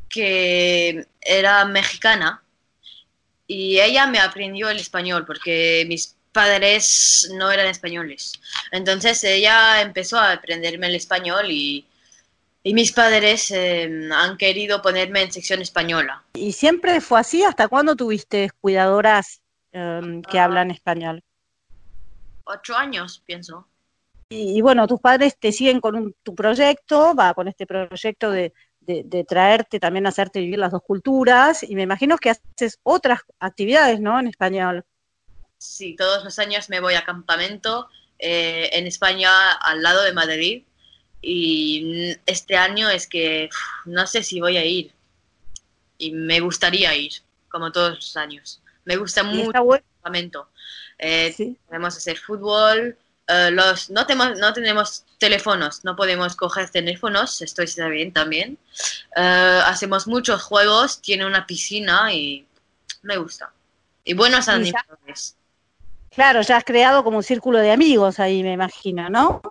que 0.10 1.08
era 1.22 1.64
mexicana 1.66 2.44
y 3.48 3.80
ella 3.80 4.08
me 4.08 4.20
aprendió 4.20 4.70
el 4.70 4.78
español 4.78 5.26
porque 5.26 5.86
mis 5.88 6.18
padres 6.40 7.30
no 7.34 7.50
eran 7.52 7.68
españoles. 7.68 8.34
Entonces 8.72 9.24
ella 9.24 9.82
empezó 9.82 10.18
a 10.20 10.34
aprenderme 10.34 10.88
el 10.88 10.96
español 10.96 11.46
y, 11.50 11.86
y 12.64 12.74
mis 12.74 12.92
padres 12.92 13.50
eh, 13.52 14.10
han 14.14 14.38
querido 14.38 14.82
ponerme 14.82 15.22
en 15.24 15.32
sección 15.32 15.62
española. 15.62 16.24
¿Y 16.34 16.52
siempre 16.52 17.00
fue 17.00 17.20
así? 17.22 17.44
¿Hasta 17.44 17.68
cuándo 17.70 17.96
tuviste 17.96 18.50
cuidadoras 18.62 19.42
em, 19.72 20.22
que 20.22 20.38
Ah. 20.40 20.44
hablan 20.46 20.72
español? 20.72 21.22
Ocho 22.44 22.76
años, 22.76 23.24
pienso. 23.26 23.68
Y, 24.30 24.58
y 24.58 24.62
bueno, 24.62 24.86
tus 24.88 25.00
padres 25.00 25.38
te 25.40 25.52
siguen 25.52 25.80
con 25.80 25.96
un- 25.96 26.16
tu 26.24 26.36
proyecto, 26.36 27.16
va 27.16 27.34
con 27.34 27.48
este 27.48 27.66
proyecto 27.66 28.30
de, 28.32 28.54
de- 28.82 29.04
de 29.06 29.24
traerte 29.24 29.80
también 29.80 30.06
a 30.06 30.10
hacerte 30.10 30.40
vivir 30.42 30.60
las 30.60 30.72
dos 30.72 30.82
culturas, 30.86 31.64
y 31.64 31.76
me 31.76 31.84
imagino 31.84 32.18
que 32.18 32.32
haces 32.32 32.80
otras 32.84 33.20
actividades, 33.40 34.00
¿no? 34.00 34.20
En 34.20 34.28
español. 34.28 34.84
Sí, 35.58 35.96
todos 35.96 36.24
los 36.24 36.38
años 36.40 36.70
me 36.70 36.80
voy 36.80 36.96
a 36.96 37.06
campamento 37.06 37.90
eh, 38.20 38.70
en 38.74 38.88
España, 38.88 39.52
al 39.54 39.82
lado 39.82 40.04
de 40.04 40.14
Madrid. 40.14 40.64
Y 41.22 42.16
este 42.26 42.56
año 42.56 42.90
es 42.90 43.08
que 43.08 43.50
uf, 43.52 43.88
no 43.88 44.06
sé 44.06 44.22
si 44.24 44.40
voy 44.40 44.58
a 44.58 44.66
ir. 44.66 44.92
Y 45.98 46.12
me 46.12 46.40
gustaría 46.40 46.94
ir, 46.94 47.14
como 47.50 47.72
todos 47.72 47.96
los 47.96 48.18
años. 48.18 48.62
Me 48.84 48.98
gusta 48.98 49.24
mucho 49.24 49.76
el 49.76 49.82
campamento. 49.82 50.50
Eh, 51.00 51.34
sí. 51.36 51.58
podemos 51.68 51.98
hacer 51.98 52.18
fútbol. 52.18 52.98
eh, 53.28 53.50
los, 53.52 53.90
no, 53.90 54.06
tenemos, 54.06 54.38
no 54.38 54.54
tenemos 54.54 55.06
teléfonos, 55.18 55.84
no 55.84 55.96
podemos 55.96 56.36
coger 56.36 56.70
teléfonos, 56.70 57.42
esto 57.42 57.64
está 57.64 57.88
bien 57.88 58.14
también. 58.14 58.58
Eh, 59.16 59.62
hacemos 59.66 60.08
muchos 60.08 60.44
juegos, 60.44 61.02
tiene 61.02 61.26
una 61.26 61.48
piscina 61.48 62.14
y 62.14 62.46
me 63.02 63.18
gusta. 63.18 63.52
Y 64.04 64.14
buenos 64.14 64.48
animadores. 64.48 65.36
Claro, 66.16 66.42
ya 66.42 66.58
has 66.58 66.64
creado 66.64 67.04
como 67.04 67.18
un 67.18 67.24
círculo 67.24 67.60
de 67.60 67.72
amigos 67.72 68.20
ahí, 68.20 68.42
me 68.42 68.54
imagino, 68.54 69.10
¿no? 69.10 69.42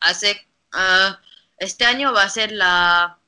Hace, 0.00 0.36
ah, 0.72 1.18
este 1.58 1.84
año 1.84 2.12
va 2.12 2.22
a 2.22 2.28
ser 2.28 2.52
la, 2.52 3.18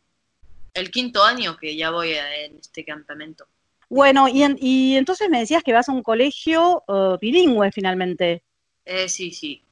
el 0.74 0.90
quinto 0.90 1.24
año 1.24 1.56
que 1.56 1.76
ya 1.76 1.90
voy 1.90 2.14
a- 2.14 2.44
en 2.44 2.58
este 2.58 2.84
campamento. 2.84 3.46
Bueno, 3.88 4.28
y, 4.28 4.44
en- 4.44 4.56
y 4.60 4.96
entonces 4.96 5.28
me 5.28 5.40
decías 5.40 5.64
que 5.64 5.72
vas 5.72 5.88
a 5.88 5.92
un 5.92 6.04
colegio 6.04 6.84
eh, 6.86 7.16
bilingüe 7.20 7.72
finalmente. 7.72 8.44
Eh, 8.84 9.08
sí, 9.08 9.32
sí. 9.32 9.62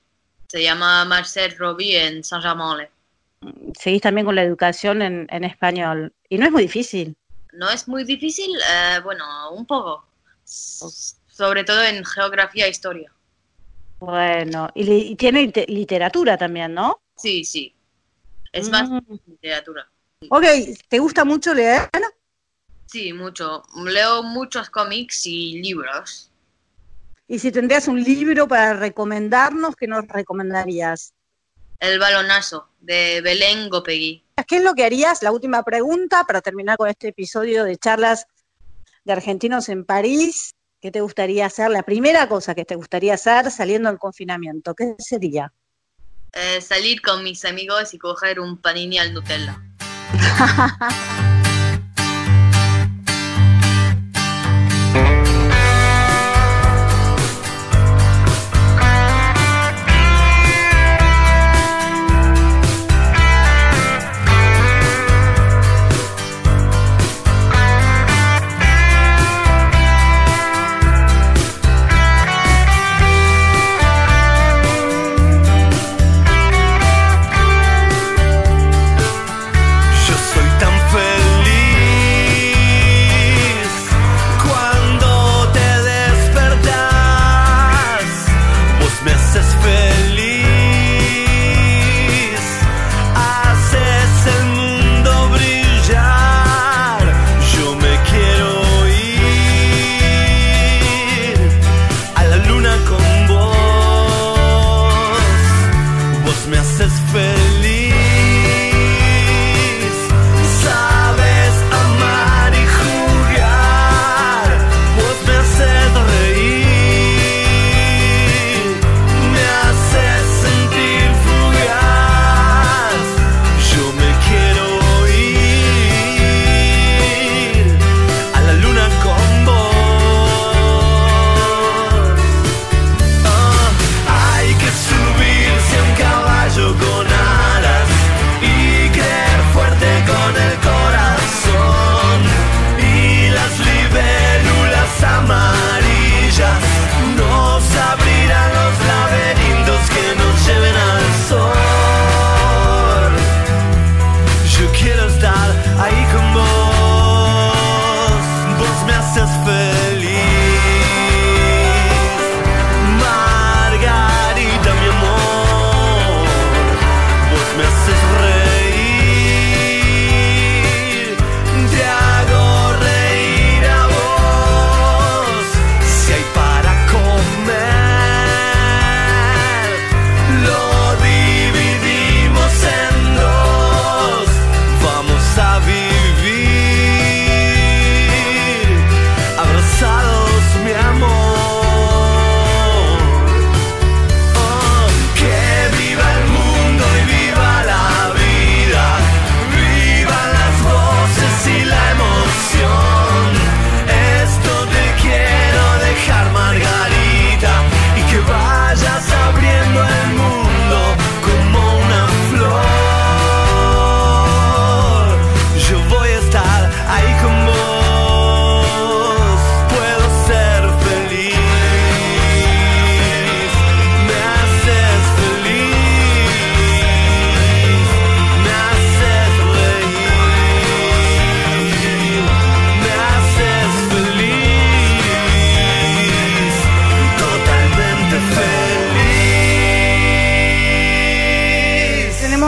Se 0.48 0.60
llama 0.62 1.04
Marcel 1.04 1.56
Roby 1.56 1.94
en 1.94 2.24
Saint-Germain. 2.24 2.88
Seguís 3.78 4.02
también 4.02 4.24
con 4.26 4.34
la 4.34 4.42
educación 4.42 5.02
en, 5.02 5.28
en 5.30 5.44
español. 5.44 6.12
Y 6.28 6.38
no 6.38 6.46
es 6.46 6.50
muy 6.52 6.62
difícil. 6.62 7.16
No 7.52 7.70
es 7.70 7.86
muy 7.86 8.02
difícil, 8.02 8.50
eh, 8.68 8.98
bueno, 9.04 9.24
un 9.52 9.64
poco. 9.64 10.04
Sobre 11.38 11.62
todo 11.62 11.84
en 11.84 12.04
geografía 12.04 12.66
e 12.66 12.70
historia. 12.70 13.12
Bueno, 14.00 14.68
y, 14.74 15.14
tiene 15.14 15.42
lite- 15.46 15.66
literatura 15.68 16.36
también, 16.36 16.74
¿no? 16.74 17.00
Sí, 17.16 17.44
sí. 17.44 17.76
Es 18.50 18.68
más 18.68 18.90
Mm. 18.90 18.98
literatura. 19.28 19.88
Ok, 20.30 20.42
¿te 20.88 20.98
gusta 20.98 21.24
mucho 21.24 21.54
leer? 21.54 21.88
Sí, 22.86 23.12
mucho. 23.12 23.62
Leo 23.84 24.24
muchos 24.24 24.68
cómics 24.68 25.26
y 25.26 25.62
libros. 25.62 26.32
Y 27.28 27.38
si 27.38 27.52
tendrías 27.52 27.86
un 27.86 28.02
libro 28.02 28.48
para 28.48 28.72
recomendarnos, 28.74 29.76
¿qué 29.76 29.86
nos 29.86 30.08
recomendarías? 30.08 31.14
El 31.78 32.00
balonazo 32.00 32.68
de 32.80 33.20
Belén 33.20 33.68
Gopegui. 33.68 34.24
¿Qué 34.48 34.56
es 34.56 34.64
lo 34.64 34.74
que 34.74 34.84
harías? 34.84 35.22
La 35.22 35.30
última 35.30 35.62
pregunta 35.62 36.24
para 36.24 36.40
terminar 36.40 36.76
con 36.78 36.88
este 36.88 37.08
episodio 37.08 37.62
de 37.62 37.76
charlas 37.76 38.26
de 39.04 39.12
argentinos 39.12 39.68
en 39.68 39.84
París. 39.84 40.50
¿Qué 40.80 40.92
te 40.92 41.00
gustaría 41.00 41.46
hacer? 41.46 41.70
La 41.70 41.82
primera 41.82 42.28
cosa 42.28 42.54
que 42.54 42.64
te 42.64 42.76
gustaría 42.76 43.14
hacer 43.14 43.50
saliendo 43.50 43.88
del 43.88 43.98
confinamiento, 43.98 44.74
¿qué 44.74 44.94
sería? 44.98 45.52
Eh, 46.32 46.60
salir 46.60 47.02
con 47.02 47.24
mis 47.24 47.44
amigos 47.44 47.94
y 47.94 47.98
coger 47.98 48.38
un 48.38 48.58
panini 48.58 48.98
al 48.98 49.12
Nutella. 49.12 49.60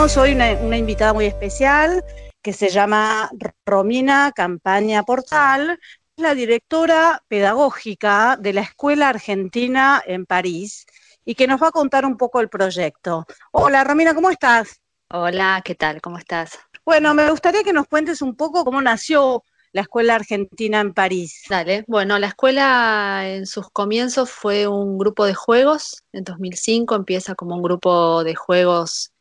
Tenemos 0.01 0.17
hoy 0.17 0.33
una, 0.33 0.53
una 0.53 0.79
invitada 0.79 1.13
muy 1.13 1.27
especial 1.27 2.03
que 2.41 2.55
se 2.55 2.71
llama 2.71 3.31
Romina 3.67 4.33
Campaña 4.35 5.03
Portal, 5.03 5.79
la 6.17 6.35
directora 6.35 7.23
pedagógica 7.29 8.39
de 8.41 8.55
la 8.55 8.63
Escuela 8.63 9.11
Argentina 9.11 10.03
en 10.07 10.25
París 10.25 10.87
y 11.23 11.35
que 11.35 11.47
nos 11.47 11.63
va 11.63 11.69
a 11.69 11.73
contar 11.73 12.07
un 12.07 12.17
poco 12.17 12.41
el 12.41 12.49
proyecto. 12.49 13.27
Hola 13.53 13.85
Romina, 13.85 14.15
¿cómo 14.15 14.31
estás? 14.31 14.81
Hola, 15.11 15.61
¿qué 15.63 15.75
tal? 15.75 16.01
¿Cómo 16.01 16.17
estás? 16.17 16.59
Bueno, 16.83 17.13
me 17.13 17.31
gustaría 17.31 17.63
que 17.63 17.75
nos 17.75 17.87
cuentes 17.87 18.23
un 18.23 18.37
poco 18.37 18.65
cómo 18.65 18.81
nació 18.81 19.43
la 19.73 19.83
Escuela 19.83 20.15
Argentina 20.15 20.81
en 20.81 20.95
París. 20.95 21.43
Dale. 21.51 21.85
Bueno, 21.87 22.19
la 22.19 22.29
escuela 22.29 23.25
en 23.27 23.45
sus 23.45 23.69
comienzos 23.69 24.31
fue 24.31 24.67
un 24.67 24.97
grupo 24.97 25.27
de 25.27 25.35
juegos. 25.35 26.05
En 26.15 26.25
2005 26.25 26.95
empieza 26.95 27.35
como 27.35 27.55
un 27.55 27.63
grupo 27.63 28.25
de 28.25 28.35
juegos 28.35 29.13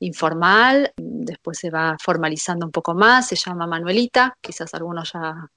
informal, 0.00 0.92
después 0.96 1.58
se 1.58 1.70
va 1.70 1.96
formalizando 2.02 2.66
un 2.66 2.72
poco 2.72 2.94
más, 2.94 3.28
se 3.28 3.36
llama 3.36 3.66
Manuelita, 3.66 4.36
quizás 4.40 4.74
algunos 4.74 5.12
ya 5.12 5.48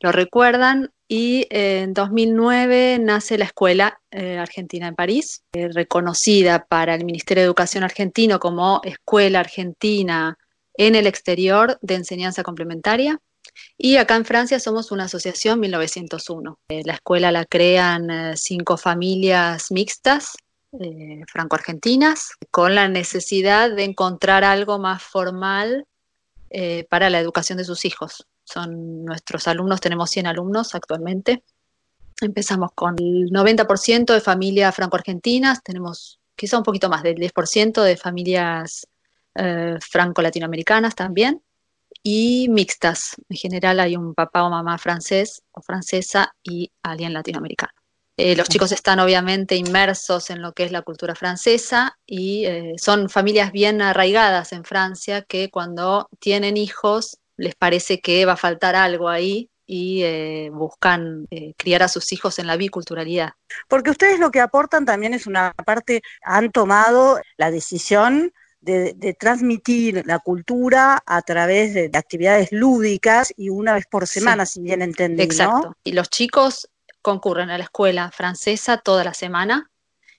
lo 0.00 0.12
recuerdan, 0.12 0.90
y 1.08 1.46
en 1.50 1.92
2009 1.94 2.98
nace 3.00 3.38
la 3.38 3.44
Escuela 3.44 4.00
eh, 4.10 4.38
Argentina 4.38 4.88
en 4.88 4.94
París, 4.94 5.42
eh, 5.52 5.68
reconocida 5.68 6.64
para 6.66 6.94
el 6.94 7.04
Ministerio 7.04 7.42
de 7.42 7.46
Educación 7.46 7.84
argentino 7.84 8.40
como 8.40 8.80
Escuela 8.84 9.40
Argentina 9.40 10.38
en 10.74 10.94
el 10.94 11.06
exterior 11.06 11.78
de 11.82 11.94
enseñanza 11.96 12.42
complementaria. 12.42 13.18
Y 13.76 13.96
acá 13.96 14.16
en 14.16 14.24
Francia 14.24 14.60
somos 14.60 14.92
una 14.92 15.04
asociación 15.04 15.60
1901. 15.60 16.58
Eh, 16.68 16.82
la 16.84 16.94
escuela 16.94 17.32
la 17.32 17.44
crean 17.44 18.10
eh, 18.10 18.36
cinco 18.36 18.76
familias 18.76 19.70
mixtas 19.70 20.32
eh, 20.80 21.22
franco-argentinas 21.28 22.32
con 22.50 22.74
la 22.74 22.88
necesidad 22.88 23.70
de 23.70 23.84
encontrar 23.84 24.42
algo 24.42 24.78
más 24.78 25.02
formal 25.02 25.86
eh, 26.48 26.86
para 26.88 27.10
la 27.10 27.20
educación 27.20 27.58
de 27.58 27.64
sus 27.64 27.84
hijos. 27.84 28.26
Son 28.44 29.04
nuestros 29.04 29.48
alumnos, 29.48 29.80
tenemos 29.80 30.10
100 30.10 30.26
alumnos 30.26 30.74
actualmente. 30.74 31.42
Empezamos 32.20 32.72
con 32.74 32.96
el 32.98 33.30
90% 33.30 34.14
de 34.14 34.20
familias 34.20 34.74
franco-argentinas, 34.74 35.62
tenemos 35.62 36.20
quizá 36.36 36.58
un 36.58 36.64
poquito 36.64 36.88
más 36.88 37.02
del 37.02 37.16
10% 37.16 37.82
de 37.82 37.96
familias 37.96 38.86
eh, 39.34 39.76
franco-latinoamericanas 39.80 40.94
también 40.94 41.42
y 42.02 42.48
mixtas. 42.48 43.16
En 43.28 43.36
general 43.36 43.80
hay 43.80 43.96
un 43.96 44.14
papá 44.14 44.44
o 44.44 44.50
mamá 44.50 44.78
francés 44.78 45.42
o 45.52 45.60
francesa 45.60 46.34
y 46.42 46.70
alguien 46.82 47.12
latinoamericano. 47.12 47.81
Eh, 48.16 48.36
los 48.36 48.48
chicos 48.48 48.72
están 48.72 49.00
obviamente 49.00 49.56
inmersos 49.56 50.30
en 50.30 50.42
lo 50.42 50.52
que 50.52 50.64
es 50.64 50.72
la 50.72 50.82
cultura 50.82 51.14
francesa 51.14 51.98
y 52.06 52.44
eh, 52.44 52.74
son 52.76 53.08
familias 53.08 53.52
bien 53.52 53.80
arraigadas 53.80 54.52
en 54.52 54.64
Francia 54.64 55.22
que 55.22 55.50
cuando 55.50 56.08
tienen 56.18 56.56
hijos 56.58 57.18
les 57.36 57.54
parece 57.54 58.00
que 58.00 58.26
va 58.26 58.32
a 58.32 58.36
faltar 58.36 58.76
algo 58.76 59.08
ahí 59.08 59.50
y 59.66 60.02
eh, 60.02 60.50
buscan 60.52 61.26
eh, 61.30 61.54
criar 61.56 61.82
a 61.82 61.88
sus 61.88 62.12
hijos 62.12 62.38
en 62.38 62.46
la 62.46 62.56
biculturalidad. 62.56 63.30
Porque 63.68 63.90
ustedes 63.90 64.18
lo 64.18 64.30
que 64.30 64.40
aportan 64.40 64.84
también 64.84 65.14
es 65.14 65.26
una 65.26 65.52
parte, 65.64 66.02
han 66.22 66.50
tomado 66.50 67.20
la 67.36 67.50
decisión 67.50 68.32
de, 68.60 68.92
de, 68.94 69.14
transmitir 69.14 70.04
la 70.06 70.18
cultura 70.20 71.02
a 71.04 71.22
través 71.22 71.74
de, 71.74 71.88
de, 71.88 71.98
actividades 71.98 72.52
lúdicas 72.52 73.32
y 73.36 73.48
una 73.48 73.74
vez 73.74 73.86
por 73.86 74.06
semana, 74.06 74.46
sí. 74.46 74.54
si 74.54 74.60
bien 74.60 74.82
entendí. 74.82 75.22
Exacto. 75.22 75.68
¿no? 75.68 75.76
Y 75.82 75.92
los 75.92 76.10
chicos 76.10 76.68
concurren 77.02 77.50
a 77.50 77.58
la 77.58 77.64
escuela 77.64 78.10
francesa 78.10 78.78
toda 78.78 79.04
la 79.04 79.14
semana 79.14 79.70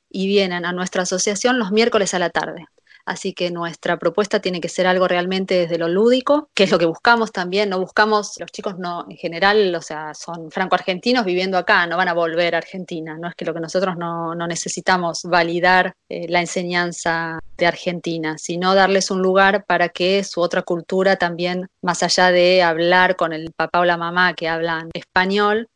y 0.09 0.27
vienen 0.27 0.65
a 0.65 0.73
nuestra 0.73 1.03
asociación 1.03 1.59
los 1.59 1.71
miércoles 1.71 2.13
a 2.13 2.19
la 2.19 2.29
tarde. 2.29 2.67
Así 3.05 3.33
que 3.33 3.51
nuestra 3.51 3.97
propuesta 3.97 4.39
tiene 4.39 4.61
que 4.61 4.69
ser 4.69 4.87
algo 4.87 5.07
realmente 5.07 5.55
desde 5.55 5.77
lo 5.77 5.89
lúdico, 5.89 6.49
que 6.53 6.63
es 6.63 6.71
lo 6.71 6.79
que 6.79 6.85
buscamos 6.85 7.33
también. 7.33 7.69
No 7.69 7.79
buscamos, 7.79 8.39
los 8.39 8.49
chicos 8.51 8.77
no, 8.77 9.05
en 9.09 9.17
general, 9.17 9.75
o 9.75 9.81
sea, 9.81 10.13
son 10.13 10.49
franco-argentinos 10.51 11.25
viviendo 11.25 11.57
acá, 11.57 11.85
no 11.85 11.97
van 11.97 12.07
a 12.07 12.13
volver 12.13 12.55
a 12.55 12.59
Argentina. 12.59 13.17
No 13.17 13.27
es 13.27 13.35
que 13.35 13.43
lo 13.43 13.53
que 13.53 13.59
nosotros 13.59 13.97
no, 13.97 14.35
no 14.35 14.47
necesitamos 14.47 15.23
validar 15.23 15.95
eh, 16.07 16.27
la 16.29 16.39
enseñanza 16.39 17.39
de 17.57 17.67
Argentina, 17.67 18.37
sino 18.37 18.73
darles 18.73 19.11
un 19.11 19.21
lugar 19.21 19.65
para 19.65 19.89
que 19.89 20.23
su 20.23 20.39
otra 20.39 20.61
cultura 20.61 21.17
también, 21.17 21.67
más 21.81 22.03
allá 22.03 22.31
de 22.31 22.63
hablar 22.63 23.17
con 23.17 23.33
el 23.33 23.51
papá 23.51 23.81
o 23.81 23.85
la 23.85 23.97
mamá 23.97 24.33
que 24.33 24.47
hablan 24.47 24.89
español, 24.93 25.67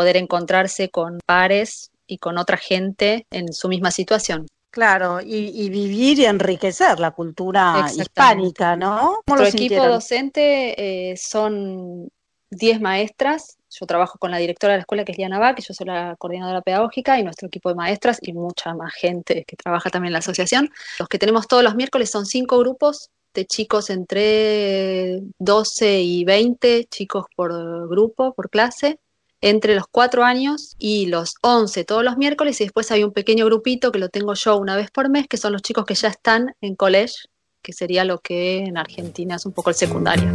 poder 0.00 0.16
encontrarse 0.16 0.88
con 0.88 1.18
pares 1.26 1.90
y 2.06 2.16
con 2.16 2.38
otra 2.38 2.56
gente 2.56 3.26
en 3.30 3.52
su 3.52 3.68
misma 3.68 3.90
situación. 3.90 4.46
Claro, 4.70 5.20
y, 5.20 5.52
y, 5.62 5.68
vivir 5.68 6.18
y 6.20 6.24
enriquecer 6.24 6.98
la 6.98 7.10
cultura 7.10 7.86
hispánica, 7.94 8.76
¿no? 8.76 9.20
Nuestro 9.26 9.46
equipo 9.46 9.86
docente 9.86 11.10
eh, 11.10 11.16
son 11.18 12.08
10 12.48 12.80
maestras 12.80 13.58
Yo 13.68 13.84
trabajo 13.84 14.18
con 14.18 14.30
la 14.30 14.38
directora 14.38 14.72
de 14.72 14.78
la 14.78 14.80
escuela, 14.80 15.04
que 15.04 15.12
es 15.12 15.18
Liana 15.18 15.38
Bach, 15.38 15.54
que 15.54 15.62
yo 15.62 15.74
soy 15.74 15.86
la 15.86 16.16
coordinadora 16.16 16.62
pedagógica, 16.62 17.18
y 17.18 17.22
nuestro 17.22 17.48
equipo 17.48 17.68
de 17.68 17.74
maestras 17.74 18.18
y 18.22 18.32
mucha 18.32 18.72
más 18.74 18.94
gente 18.94 19.44
que 19.46 19.56
trabaja 19.56 19.90
también 19.90 20.08
en 20.08 20.14
la 20.14 20.18
asociación. 20.20 20.70
Los 20.98 21.08
que 21.08 21.18
tenemos 21.18 21.46
todos 21.46 21.62
los 21.62 21.74
miércoles 21.74 22.10
son 22.10 22.24
cinco 22.24 22.58
grupos 22.58 23.10
de 23.34 23.44
chicos 23.44 23.90
entre 23.90 25.20
12 25.38 26.00
y 26.00 26.24
20 26.24 26.86
chicos 26.86 27.26
por 27.36 27.52
grupo, 27.88 28.32
por 28.32 28.48
clase, 28.48 28.98
entre 29.40 29.74
los 29.74 29.84
4 29.90 30.24
años 30.24 30.74
y 30.78 31.06
los 31.06 31.34
11 31.42 31.84
todos 31.84 32.04
los 32.04 32.16
miércoles 32.16 32.60
y 32.60 32.64
después 32.64 32.90
hay 32.90 33.04
un 33.04 33.12
pequeño 33.12 33.46
grupito 33.46 33.90
que 33.90 33.98
lo 33.98 34.08
tengo 34.08 34.34
yo 34.34 34.58
una 34.58 34.76
vez 34.76 34.90
por 34.90 35.08
mes, 35.08 35.26
que 35.28 35.36
son 35.36 35.52
los 35.52 35.62
chicos 35.62 35.84
que 35.86 35.94
ya 35.94 36.08
están 36.08 36.54
en 36.60 36.76
college, 36.76 37.14
que 37.62 37.72
sería 37.72 38.04
lo 38.04 38.18
que 38.18 38.58
en 38.58 38.76
Argentina 38.76 39.36
es 39.36 39.46
un 39.46 39.52
poco 39.52 39.70
el 39.70 39.76
secundario. 39.76 40.30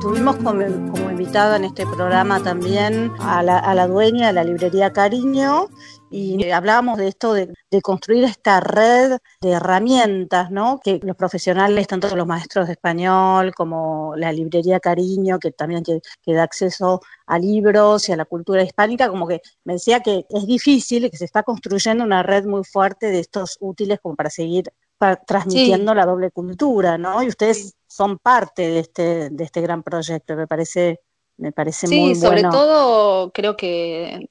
Tuvimos 0.00 0.36
como, 0.36 0.52
como 0.92 1.10
invitada 1.10 1.56
en 1.56 1.64
este 1.64 1.84
programa 1.86 2.40
también 2.42 3.12
a 3.18 3.42
la, 3.42 3.58
a 3.58 3.74
la 3.74 3.86
dueña 3.88 4.28
de 4.28 4.32
la 4.32 4.44
librería 4.44 4.92
Cariño, 4.92 5.68
y 6.10 6.50
hablábamos 6.50 6.98
de 6.98 7.08
esto 7.08 7.34
de, 7.34 7.52
de, 7.70 7.82
construir 7.82 8.24
esta 8.24 8.60
red 8.60 9.18
de 9.40 9.50
herramientas, 9.52 10.50
¿no? 10.50 10.80
Que 10.82 11.00
los 11.02 11.16
profesionales, 11.16 11.86
tanto 11.86 12.14
los 12.16 12.26
maestros 12.26 12.66
de 12.66 12.72
español 12.72 13.54
como 13.54 14.14
la 14.16 14.32
librería 14.32 14.80
Cariño, 14.80 15.38
que 15.38 15.52
también 15.52 15.82
que, 15.84 16.00
que, 16.22 16.32
da 16.34 16.42
acceso 16.44 17.00
a 17.26 17.38
libros 17.38 18.08
y 18.08 18.12
a 18.12 18.16
la 18.16 18.24
cultura 18.24 18.62
hispánica, 18.62 19.08
como 19.08 19.26
que 19.26 19.40
me 19.64 19.74
decía 19.74 20.00
que 20.00 20.26
es 20.28 20.46
difícil 20.46 21.04
y 21.04 21.10
que 21.10 21.16
se 21.16 21.24
está 21.24 21.42
construyendo 21.42 22.04
una 22.04 22.22
red 22.22 22.44
muy 22.44 22.64
fuerte 22.64 23.10
de 23.10 23.20
estos 23.20 23.56
útiles 23.60 23.98
como 24.00 24.16
para 24.16 24.30
seguir 24.30 24.72
para, 24.98 25.16
transmitiendo 25.16 25.92
sí. 25.92 25.96
la 25.96 26.06
doble 26.06 26.30
cultura, 26.30 26.98
¿no? 26.98 27.22
Y 27.22 27.28
ustedes 27.28 27.68
sí. 27.68 27.72
son 27.86 28.18
parte 28.18 28.62
de 28.62 28.80
este, 28.80 29.30
de 29.30 29.44
este 29.44 29.60
gran 29.60 29.82
proyecto, 29.82 30.36
me 30.36 30.46
parece, 30.46 31.00
me 31.36 31.52
parece 31.52 31.86
sí, 31.86 32.00
muy 32.00 32.14
sobre 32.14 32.42
bueno. 32.42 32.50
todo 32.50 33.30
creo 33.32 33.56
que 33.56 34.28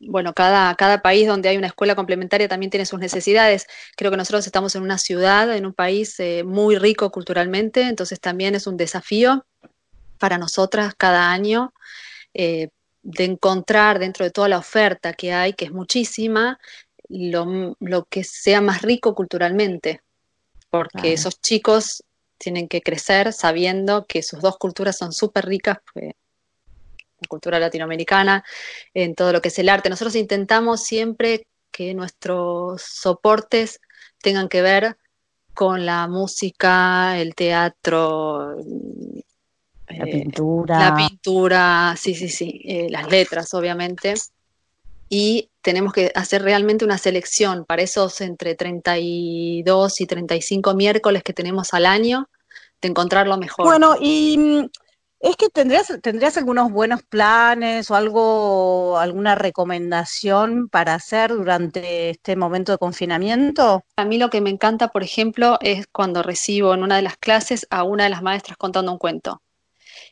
bueno, 0.00 0.32
cada, 0.34 0.74
cada 0.74 1.02
país 1.02 1.26
donde 1.26 1.48
hay 1.48 1.56
una 1.56 1.68
escuela 1.68 1.94
complementaria 1.94 2.48
también 2.48 2.70
tiene 2.70 2.86
sus 2.86 2.98
necesidades. 2.98 3.66
Creo 3.96 4.10
que 4.10 4.16
nosotros 4.16 4.46
estamos 4.46 4.74
en 4.74 4.82
una 4.82 4.98
ciudad, 4.98 5.54
en 5.54 5.66
un 5.66 5.74
país 5.74 6.18
eh, 6.20 6.44
muy 6.44 6.76
rico 6.76 7.10
culturalmente, 7.10 7.82
entonces 7.82 8.20
también 8.20 8.54
es 8.54 8.66
un 8.66 8.76
desafío 8.76 9.44
para 10.18 10.38
nosotras 10.38 10.94
cada 10.96 11.32
año 11.32 11.72
eh, 12.34 12.68
de 13.02 13.24
encontrar 13.24 13.98
dentro 13.98 14.24
de 14.24 14.30
toda 14.30 14.48
la 14.48 14.58
oferta 14.58 15.12
que 15.12 15.32
hay, 15.32 15.54
que 15.54 15.64
es 15.64 15.72
muchísima, 15.72 16.60
lo, 17.08 17.76
lo 17.80 18.04
que 18.04 18.24
sea 18.24 18.60
más 18.60 18.82
rico 18.82 19.14
culturalmente, 19.14 20.02
porque 20.70 20.92
claro. 20.92 21.08
esos 21.08 21.40
chicos 21.40 22.04
tienen 22.38 22.68
que 22.68 22.80
crecer 22.80 23.32
sabiendo 23.32 24.06
que 24.06 24.22
sus 24.22 24.40
dos 24.40 24.56
culturas 24.58 24.96
son 24.96 25.12
súper 25.12 25.46
ricas, 25.46 25.78
pues, 25.92 26.12
cultura 27.28 27.58
latinoamericana, 27.58 28.44
en 28.94 29.14
todo 29.14 29.32
lo 29.32 29.40
que 29.40 29.48
es 29.48 29.58
el 29.58 29.68
arte. 29.68 29.90
Nosotros 29.90 30.16
intentamos 30.16 30.82
siempre 30.82 31.46
que 31.70 31.94
nuestros 31.94 32.82
soportes 32.82 33.80
tengan 34.20 34.48
que 34.48 34.62
ver 34.62 34.96
con 35.54 35.84
la 35.84 36.08
música, 36.08 37.18
el 37.18 37.34
teatro, 37.34 38.56
la 39.88 40.06
eh, 40.06 40.12
pintura. 40.12 40.78
La 40.78 40.94
pintura, 40.94 41.94
sí, 41.98 42.14
sí, 42.14 42.28
sí, 42.28 42.62
eh, 42.64 42.88
las 42.90 43.10
letras, 43.10 43.52
obviamente. 43.54 44.14
Y 45.08 45.50
tenemos 45.60 45.92
que 45.92 46.10
hacer 46.14 46.42
realmente 46.42 46.84
una 46.84 46.96
selección 46.96 47.64
para 47.66 47.82
esos 47.82 48.20
entre 48.22 48.54
32 48.54 50.00
y 50.00 50.06
35 50.06 50.74
miércoles 50.74 51.22
que 51.22 51.34
tenemos 51.34 51.74
al 51.74 51.86
año, 51.86 52.30
de 52.80 52.88
encontrar 52.88 53.26
lo 53.28 53.36
mejor. 53.36 53.66
Bueno, 53.66 53.96
y 54.00 54.70
es 55.22 55.36
que 55.36 55.48
tendrías, 55.48 55.86
tendrías 56.02 56.36
algunos 56.36 56.72
buenos 56.72 57.02
planes 57.04 57.90
o 57.90 57.94
algo, 57.94 58.98
alguna 58.98 59.36
recomendación 59.36 60.68
para 60.68 60.94
hacer 60.94 61.30
durante 61.30 62.10
este 62.10 62.34
momento 62.34 62.72
de 62.72 62.78
confinamiento. 62.78 63.84
A 63.96 64.04
mí 64.04 64.18
lo 64.18 64.30
que 64.30 64.40
me 64.40 64.50
encanta, 64.50 64.88
por 64.88 65.04
ejemplo, 65.04 65.58
es 65.60 65.86
cuando 65.86 66.24
recibo 66.24 66.74
en 66.74 66.82
una 66.82 66.96
de 66.96 67.02
las 67.02 67.16
clases 67.16 67.68
a 67.70 67.84
una 67.84 68.04
de 68.04 68.10
las 68.10 68.22
maestras 68.22 68.56
contando 68.58 68.90
un 68.90 68.98
cuento. 68.98 69.42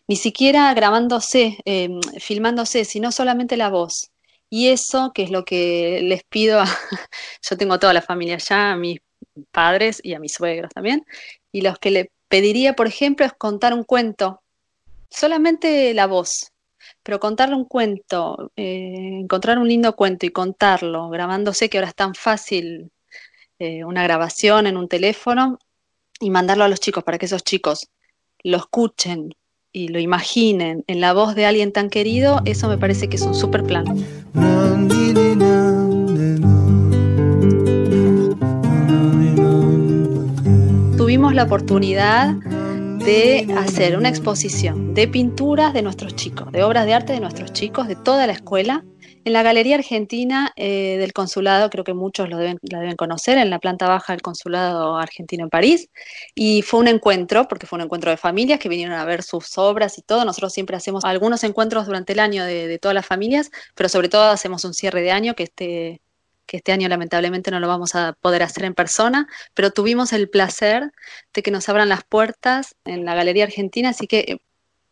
Ni 0.06 0.16
siquiera 0.16 0.72
grabándose, 0.74 1.58
eh, 1.64 1.90
filmándose, 2.20 2.84
sino 2.84 3.10
solamente 3.10 3.56
la 3.56 3.68
voz. 3.68 4.12
Y 4.48 4.68
eso, 4.68 5.12
que 5.12 5.24
es 5.24 5.30
lo 5.30 5.44
que 5.44 6.00
les 6.04 6.22
pido 6.24 6.60
a, 6.60 6.66
yo 7.50 7.56
tengo 7.58 7.78
toda 7.80 7.92
la 7.92 8.02
familia 8.02 8.36
allá, 8.36 8.72
a 8.72 8.76
mis 8.76 9.00
padres 9.50 10.00
y 10.04 10.14
a 10.14 10.20
mis 10.20 10.34
suegros 10.34 10.70
también, 10.72 11.04
y 11.52 11.62
los 11.62 11.78
que 11.78 11.90
le 11.90 12.12
pediría, 12.28 12.74
por 12.74 12.86
ejemplo, 12.86 13.26
es 13.26 13.32
contar 13.32 13.74
un 13.74 13.84
cuento 13.84 14.42
solamente 15.10 15.92
la 15.94 16.06
voz, 16.06 16.52
pero 17.02 17.20
contarle 17.20 17.56
un 17.56 17.64
cuento, 17.64 18.52
eh, 18.56 19.20
encontrar 19.20 19.58
un 19.58 19.68
lindo 19.68 19.94
cuento 19.96 20.26
y 20.26 20.30
contarlo, 20.30 21.08
grabándose, 21.10 21.68
que 21.68 21.78
ahora 21.78 21.88
es 21.88 21.94
tan 21.94 22.14
fácil 22.14 22.90
eh, 23.58 23.84
una 23.84 24.02
grabación 24.02 24.66
en 24.66 24.76
un 24.76 24.88
teléfono, 24.88 25.58
y 26.20 26.30
mandarlo 26.30 26.64
a 26.64 26.68
los 26.68 26.80
chicos 26.80 27.02
para 27.02 27.18
que 27.18 27.26
esos 27.26 27.42
chicos 27.42 27.88
lo 28.44 28.58
escuchen 28.58 29.34
y 29.72 29.88
lo 29.88 29.98
imaginen 29.98 30.84
en 30.86 31.00
la 31.00 31.12
voz 31.12 31.34
de 31.34 31.46
alguien 31.46 31.72
tan 31.72 31.88
querido, 31.88 32.40
eso 32.44 32.68
me 32.68 32.76
parece 32.76 33.08
que 33.08 33.16
es 33.16 33.22
un 33.22 33.34
super 33.34 33.62
plan. 33.64 33.84
Tuvimos 40.96 41.34
la 41.34 41.44
oportunidad 41.44 42.34
de 43.04 43.46
hacer 43.56 43.96
una 43.96 44.08
exposición 44.08 44.94
de 44.94 45.08
pinturas 45.08 45.72
de 45.72 45.82
nuestros 45.82 46.14
chicos, 46.14 46.52
de 46.52 46.62
obras 46.62 46.86
de 46.86 46.94
arte 46.94 47.12
de 47.12 47.20
nuestros 47.20 47.52
chicos, 47.52 47.88
de 47.88 47.96
toda 47.96 48.26
la 48.26 48.34
escuela, 48.34 48.84
en 49.24 49.32
la 49.32 49.42
Galería 49.42 49.76
Argentina 49.76 50.52
eh, 50.56 50.96
del 50.98 51.12
Consulado, 51.12 51.68
creo 51.68 51.84
que 51.84 51.92
muchos 51.92 52.28
lo 52.28 52.38
deben, 52.38 52.58
la 52.62 52.80
deben 52.80 52.96
conocer, 52.96 53.36
en 53.38 53.50
la 53.50 53.58
planta 53.58 53.86
baja 53.86 54.12
del 54.12 54.22
Consulado 54.22 54.96
Argentino 54.96 55.44
en 55.44 55.50
París, 55.50 55.90
y 56.34 56.62
fue 56.62 56.80
un 56.80 56.88
encuentro, 56.88 57.46
porque 57.48 57.66
fue 57.66 57.78
un 57.78 57.84
encuentro 57.84 58.10
de 58.10 58.16
familias 58.16 58.58
que 58.58 58.68
vinieron 58.68 58.94
a 58.94 59.04
ver 59.04 59.22
sus 59.22 59.58
obras 59.58 59.98
y 59.98 60.02
todo. 60.02 60.24
Nosotros 60.24 60.52
siempre 60.52 60.76
hacemos 60.76 61.04
algunos 61.04 61.44
encuentros 61.44 61.86
durante 61.86 62.14
el 62.14 62.20
año 62.20 62.44
de, 62.44 62.78
todas 62.78 62.94
las 62.94 63.06
familias, 63.06 63.50
pero 63.74 63.88
sobre 63.88 64.08
todo 64.08 64.24
hacemos 64.24 64.64
un 64.64 64.74
cierre 64.74 65.02
de 65.02 65.10
año 65.10 65.34
que 65.34 65.44
este 65.44 66.00
que 66.50 66.56
este 66.56 66.72
año 66.72 66.88
lamentablemente 66.88 67.52
no 67.52 67.60
lo 67.60 67.68
vamos 67.68 67.94
a 67.94 68.14
poder 68.20 68.42
hacer 68.42 68.64
en 68.64 68.74
persona, 68.74 69.28
pero 69.54 69.70
tuvimos 69.70 70.12
el 70.12 70.28
placer 70.28 70.90
de 71.32 71.42
que 71.44 71.52
nos 71.52 71.68
abran 71.68 71.88
las 71.88 72.02
puertas 72.02 72.74
en 72.84 73.04
la 73.04 73.14
Galería 73.14 73.44
Argentina, 73.44 73.90
así 73.90 74.08
que 74.08 74.18
eh, 74.18 74.38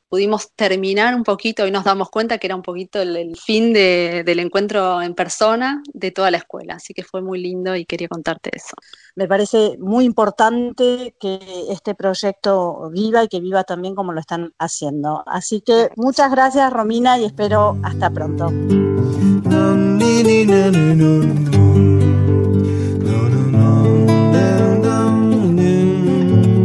pudimos 0.09 0.53
terminar 0.55 1.17
un 1.17 1.25
poquito 1.25 1.67
y 1.67 1.73
nos 1.73 1.83
damos 1.83 2.11
cuenta 2.11 2.39
que 2.39 2.47
era 2.47 2.55
un 2.55 2.63
poquito 2.63 3.03
el, 3.03 3.17
el 3.17 3.37
fin 3.37 3.73
de, 3.73 4.23
del 4.25 4.39
encuentro 4.39 5.03
en 5.03 5.17
persona 5.17 5.83
de 5.93 6.13
toda 6.13 6.31
la 6.31 6.37
escuela, 6.37 6.75
así 6.75 6.95
que 6.95 7.03
fue 7.03 7.23
muy 7.23 7.41
lindo 7.41 7.75
y 7.75 7.85
quería 7.85 8.07
contarte 8.07 8.51
eso. 8.55 8.77
Me 9.17 9.27
parece 9.27 9.77
muy 9.81 10.05
importante 10.05 11.17
que 11.19 11.41
este 11.71 11.97
proyecto 11.97 12.89
viva 12.93 13.25
y 13.25 13.29
que 13.29 13.41
viva 13.41 13.65
también 13.65 13.97
como 13.97 14.13
lo 14.13 14.21
están 14.21 14.55
haciendo. 14.61 15.25
Así 15.27 15.61
que 15.61 15.91
muchas 15.97 16.31
gracias 16.31 16.73
Romina 16.73 17.19
y 17.19 17.25
espero 17.25 17.77
hasta 17.83 18.11
pronto. 18.11 18.49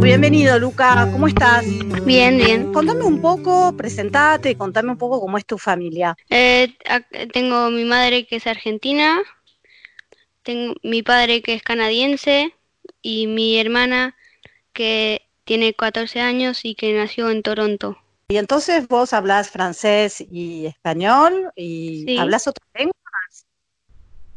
Bienvenido, 0.02 0.58
Luca. 0.58 1.08
¿Cómo 1.12 1.28
estás? 1.28 1.64
Bien, 2.04 2.36
bien. 2.36 2.72
Contame 2.72 3.04
un 3.04 3.20
poco, 3.20 3.76
presentate, 3.76 4.56
contame 4.56 4.90
un 4.90 4.98
poco 4.98 5.20
cómo 5.20 5.38
es 5.38 5.46
tu 5.46 5.56
familia. 5.56 6.16
Eh, 6.30 6.74
tengo 7.32 7.70
mi 7.70 7.84
madre 7.84 8.26
que 8.26 8.36
es 8.36 8.46
argentina, 8.48 9.22
tengo 10.42 10.74
mi 10.82 11.04
padre 11.04 11.40
que 11.40 11.54
es 11.54 11.62
canadiense 11.62 12.52
y 13.02 13.28
mi 13.28 13.60
hermana 13.60 14.16
que 14.72 15.28
tiene 15.44 15.74
14 15.74 16.20
años 16.20 16.64
y 16.64 16.74
que 16.74 16.92
nació 16.92 17.30
en 17.30 17.44
Toronto. 17.44 17.98
Y 18.26 18.38
entonces 18.38 18.88
vos 18.88 19.12
hablas 19.12 19.50
francés 19.50 20.24
y 20.28 20.66
español 20.66 21.52
y 21.54 22.04
sí. 22.04 22.18
hablas 22.18 22.48
otras 22.48 22.68
lenguas. 22.74 23.03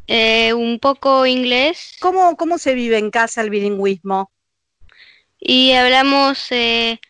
Eh, 0.08 0.54
un 0.54 0.78
poco 0.80 1.26
inglés. 1.26 1.96
¿Cómo, 2.00 2.36
¿Cómo 2.36 2.58
se 2.58 2.74
vive 2.74 2.98
en 2.98 3.10
casa 3.10 3.42
el 3.42 3.50
bilingüismo? 3.50 4.32
Y 5.38 5.72
hablamos 5.72 6.50
eh, 6.50 7.00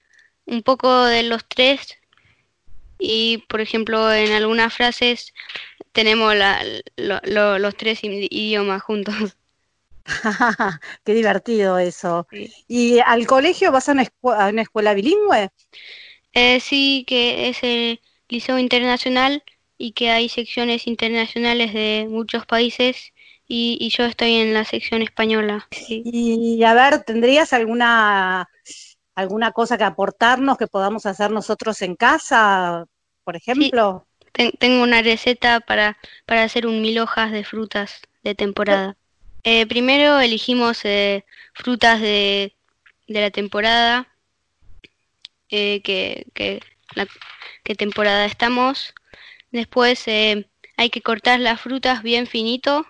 un 0.44 0.62
poco 0.62 1.04
de 1.04 1.22
los 1.22 1.46
tres 1.46 1.96
y, 2.98 3.44
por 3.48 3.60
ejemplo, 3.60 4.12
en 4.12 4.32
algunas 4.32 4.74
frases 4.74 5.32
tenemos 5.92 6.34
la, 6.34 6.62
lo, 6.96 7.20
lo, 7.24 7.58
los 7.58 7.76
tres 7.76 8.00
idiomas 8.02 8.82
juntos. 8.82 9.14
Qué 11.04 11.14
divertido 11.14 11.78
eso. 11.78 12.26
Sí. 12.30 12.52
¿Y 12.66 12.98
al 12.98 13.26
colegio 13.26 13.72
vas 13.72 13.88
a 13.88 13.92
una, 13.92 14.02
escu 14.02 14.32
a 14.32 14.48
una 14.48 14.62
escuela 14.62 14.94
bilingüe? 14.94 15.50
Eh, 16.32 16.60
sí, 16.60 17.04
que 17.06 17.48
es 17.48 17.62
el 17.62 18.00
Liceo 18.28 18.58
Internacional 18.58 19.42
y 19.78 19.92
que 19.92 20.10
hay 20.10 20.28
secciones 20.28 20.86
internacionales 20.86 21.72
de 21.72 22.06
muchos 22.10 22.44
países 22.44 23.12
y, 23.46 23.88
yo 23.88 24.04
estoy 24.04 24.34
en 24.34 24.52
la 24.52 24.64
sección 24.64 25.00
española. 25.00 25.66
Y 25.88 26.62
a 26.64 26.74
ver, 26.74 27.02
¿tendrías 27.04 27.54
alguna, 27.54 28.50
alguna 29.14 29.52
cosa 29.52 29.78
que 29.78 29.84
aportarnos 29.84 30.58
que 30.58 30.66
podamos 30.66 31.06
hacer 31.06 31.30
nosotros 31.30 31.80
en 31.80 31.96
casa, 31.96 32.84
por 33.24 33.36
ejemplo? 33.36 34.04
tengo 34.58 34.82
una 34.82 35.02
receta 35.02 35.60
para, 35.60 35.98
para 36.26 36.44
hacer 36.44 36.66
un 36.66 36.80
mil 36.80 36.98
hojas 36.98 37.32
de 37.32 37.44
frutas 37.44 38.00
de 38.22 38.34
temporada. 38.34 38.96
Eh, 39.44 39.66
primero 39.66 40.20
elegimos 40.20 40.84
eh, 40.84 41.24
frutas 41.54 42.00
de, 42.00 42.54
de, 43.06 43.20
la 43.20 43.30
temporada, 43.30 44.08
eh, 45.48 45.80
que, 45.82 46.26
que, 46.34 46.60
que, 47.64 47.74
temporada 47.74 48.26
estamos. 48.26 48.94
Después 49.50 50.04
hay 50.06 50.90
que 50.90 51.02
cortar 51.02 51.40
las 51.40 51.60
frutas 51.60 52.02
bien 52.02 52.26
finito 52.26 52.86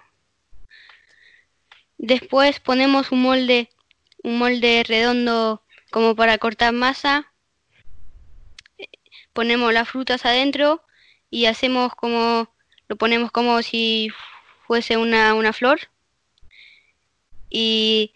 Después 1.99 2.61
ponemos 2.61 3.11
un 3.11 3.23
molde, 3.23 3.71
un 4.23 4.38
molde 4.38 4.85
redondo 4.87 5.64
como 5.90 6.14
para 6.14 6.38
cortar 6.38 6.73
masa. 6.73 7.33
Ponemos 9.33 9.73
las 9.73 9.88
frutas 9.88 10.25
adentro 10.25 10.85
y 11.29 11.47
hacemos 11.47 11.94
como, 11.97 12.55
lo 12.87 12.97
ponemos 12.97 13.33
como 13.33 13.62
si 13.62 14.11
fuese 14.66 14.97
una, 14.97 15.35
una 15.35 15.53
flor. 15.53 15.81
Y 17.51 18.14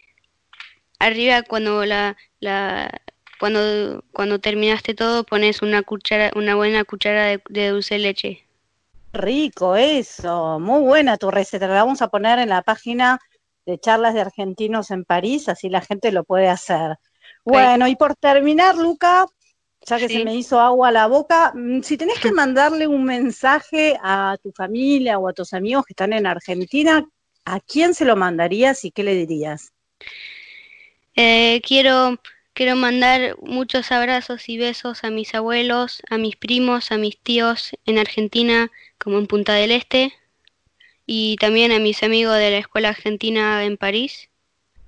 arriba 1.00 1.42
cuando 1.42 1.84
la, 1.84 2.16
la 2.38 3.01
cuando, 3.42 4.04
cuando 4.12 4.38
terminaste 4.38 4.94
todo 4.94 5.24
pones 5.24 5.62
una 5.62 5.82
cuchara, 5.82 6.30
una 6.36 6.54
buena 6.54 6.84
cuchara 6.84 7.24
de, 7.24 7.42
de 7.48 7.70
dulce 7.70 7.94
de 7.94 7.98
leche. 7.98 8.46
Rico 9.12 9.74
eso, 9.74 10.60
muy 10.60 10.80
buena 10.82 11.16
tu 11.16 11.28
receta. 11.28 11.66
La 11.66 11.82
vamos 11.82 12.02
a 12.02 12.08
poner 12.08 12.38
en 12.38 12.50
la 12.50 12.62
página 12.62 13.18
de 13.66 13.80
charlas 13.80 14.14
de 14.14 14.20
argentinos 14.20 14.92
en 14.92 15.04
París, 15.04 15.48
así 15.48 15.68
la 15.68 15.80
gente 15.80 16.12
lo 16.12 16.22
puede 16.22 16.48
hacer. 16.48 16.98
Bueno, 17.44 17.88
y 17.88 17.96
por 17.96 18.14
terminar, 18.14 18.76
Luca, 18.76 19.26
ya 19.80 19.98
que 19.98 20.08
se 20.08 20.24
me 20.24 20.36
hizo 20.36 20.60
agua 20.60 20.90
a 20.90 20.92
la 20.92 21.08
boca, 21.08 21.50
mm, 21.52 21.82
si 21.82 21.96
tenés 21.96 22.20
que 22.20 22.30
mandarle 22.30 22.86
un 22.86 23.02
mensaje 23.02 23.98
a 24.04 24.36
tu 24.40 24.52
familia 24.52 25.18
o 25.18 25.26
a 25.26 25.32
tus 25.32 25.52
amigos 25.52 25.84
que 25.84 25.94
están 25.94 26.12
en 26.12 26.28
Argentina, 26.28 27.04
¿a 27.44 27.58
quién 27.58 27.92
se 27.92 28.04
lo 28.04 28.14
mandarías 28.14 28.84
y 28.84 28.92
qué 28.92 29.02
le 29.02 29.16
dirías? 29.16 29.72
Eh, 31.16 31.60
quiero, 31.66 32.20
quiero 32.54 32.76
mandar 32.76 33.36
muchos 33.40 33.92
abrazos 33.92 34.48
y 34.48 34.58
besos 34.58 35.04
a 35.04 35.10
mis 35.10 35.34
abuelos, 35.34 36.02
a 36.10 36.18
mis 36.18 36.36
primos, 36.36 36.92
a 36.92 36.98
mis 36.98 37.18
tíos 37.18 37.70
en 37.86 37.98
Argentina, 37.98 38.70
como 38.98 39.18
en 39.18 39.26
Punta 39.26 39.54
del 39.54 39.70
Este, 39.72 40.12
y 41.06 41.36
también 41.36 41.72
a 41.72 41.78
mis 41.78 42.02
amigos 42.02 42.36
de 42.36 42.50
la 42.50 42.58
Escuela 42.58 42.90
Argentina 42.90 43.64
en 43.64 43.76
París, 43.76 44.28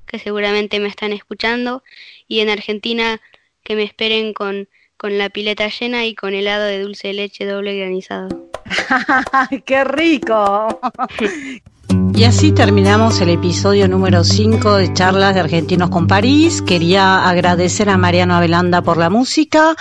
que 0.06 0.18
seguramente 0.18 0.80
me 0.80 0.88
están 0.88 1.12
escuchando, 1.12 1.82
y 2.28 2.40
en 2.40 2.50
Argentina 2.50 3.20
que 3.62 3.76
me 3.76 3.82
esperen 3.82 4.34
con, 4.34 4.68
con 4.96 5.18
la 5.18 5.30
pileta 5.30 5.68
llena 5.68 6.04
y 6.04 6.14
con 6.14 6.34
helado 6.34 6.64
de 6.64 6.80
dulce 6.80 7.08
de 7.08 7.14
leche 7.14 7.46
doble 7.46 7.76
granizado. 7.76 8.50
¡Qué 9.64 9.84
rico! 9.84 10.80
Y 12.16 12.24
así 12.24 12.52
terminamos 12.52 13.20
el 13.20 13.28
episodio 13.30 13.88
número 13.88 14.24
5 14.24 14.76
de 14.76 14.92
Charlas 14.92 15.34
de 15.34 15.40
Argentinos 15.40 15.90
con 15.90 16.06
París. 16.06 16.62
Quería 16.62 17.28
agradecer 17.28 17.90
a 17.90 17.98
Mariano 17.98 18.34
Avelanda 18.34 18.82
por 18.82 18.96
la 18.96 19.10
música 19.10 19.74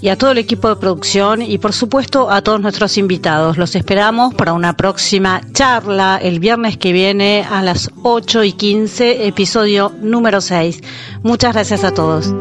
y 0.00 0.08
a 0.08 0.16
todo 0.16 0.30
el 0.30 0.38
equipo 0.38 0.68
de 0.68 0.76
producción 0.76 1.42
y 1.42 1.58
por 1.58 1.72
supuesto 1.72 2.30
a 2.30 2.42
todos 2.42 2.60
nuestros 2.60 2.98
invitados. 2.98 3.56
Los 3.56 3.74
esperamos 3.74 4.34
para 4.34 4.52
una 4.52 4.76
próxima 4.76 5.40
charla 5.52 6.20
el 6.22 6.40
viernes 6.40 6.76
que 6.76 6.92
viene 6.92 7.44
a 7.50 7.62
las 7.62 7.90
8 8.02 8.44
y 8.44 8.52
15, 8.52 9.26
episodio 9.26 9.92
número 10.00 10.40
6. 10.40 10.80
Muchas 11.22 11.54
gracias 11.54 11.84
a 11.84 11.92
todos. 11.92 12.32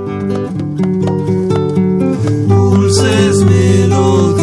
Dulces 2.48 3.44
melodías 3.44 4.38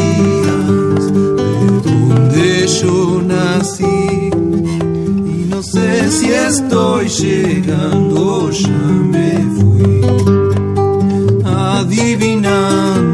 donde 1.85 2.67
yo 2.67 3.23
nací 3.23 4.34
si 6.11 6.31
estoy 6.31 7.09
llegando, 7.09 8.51
ya 8.51 8.69
me 8.69 9.39
fui. 9.57 10.01
Adivinándome 11.45 13.14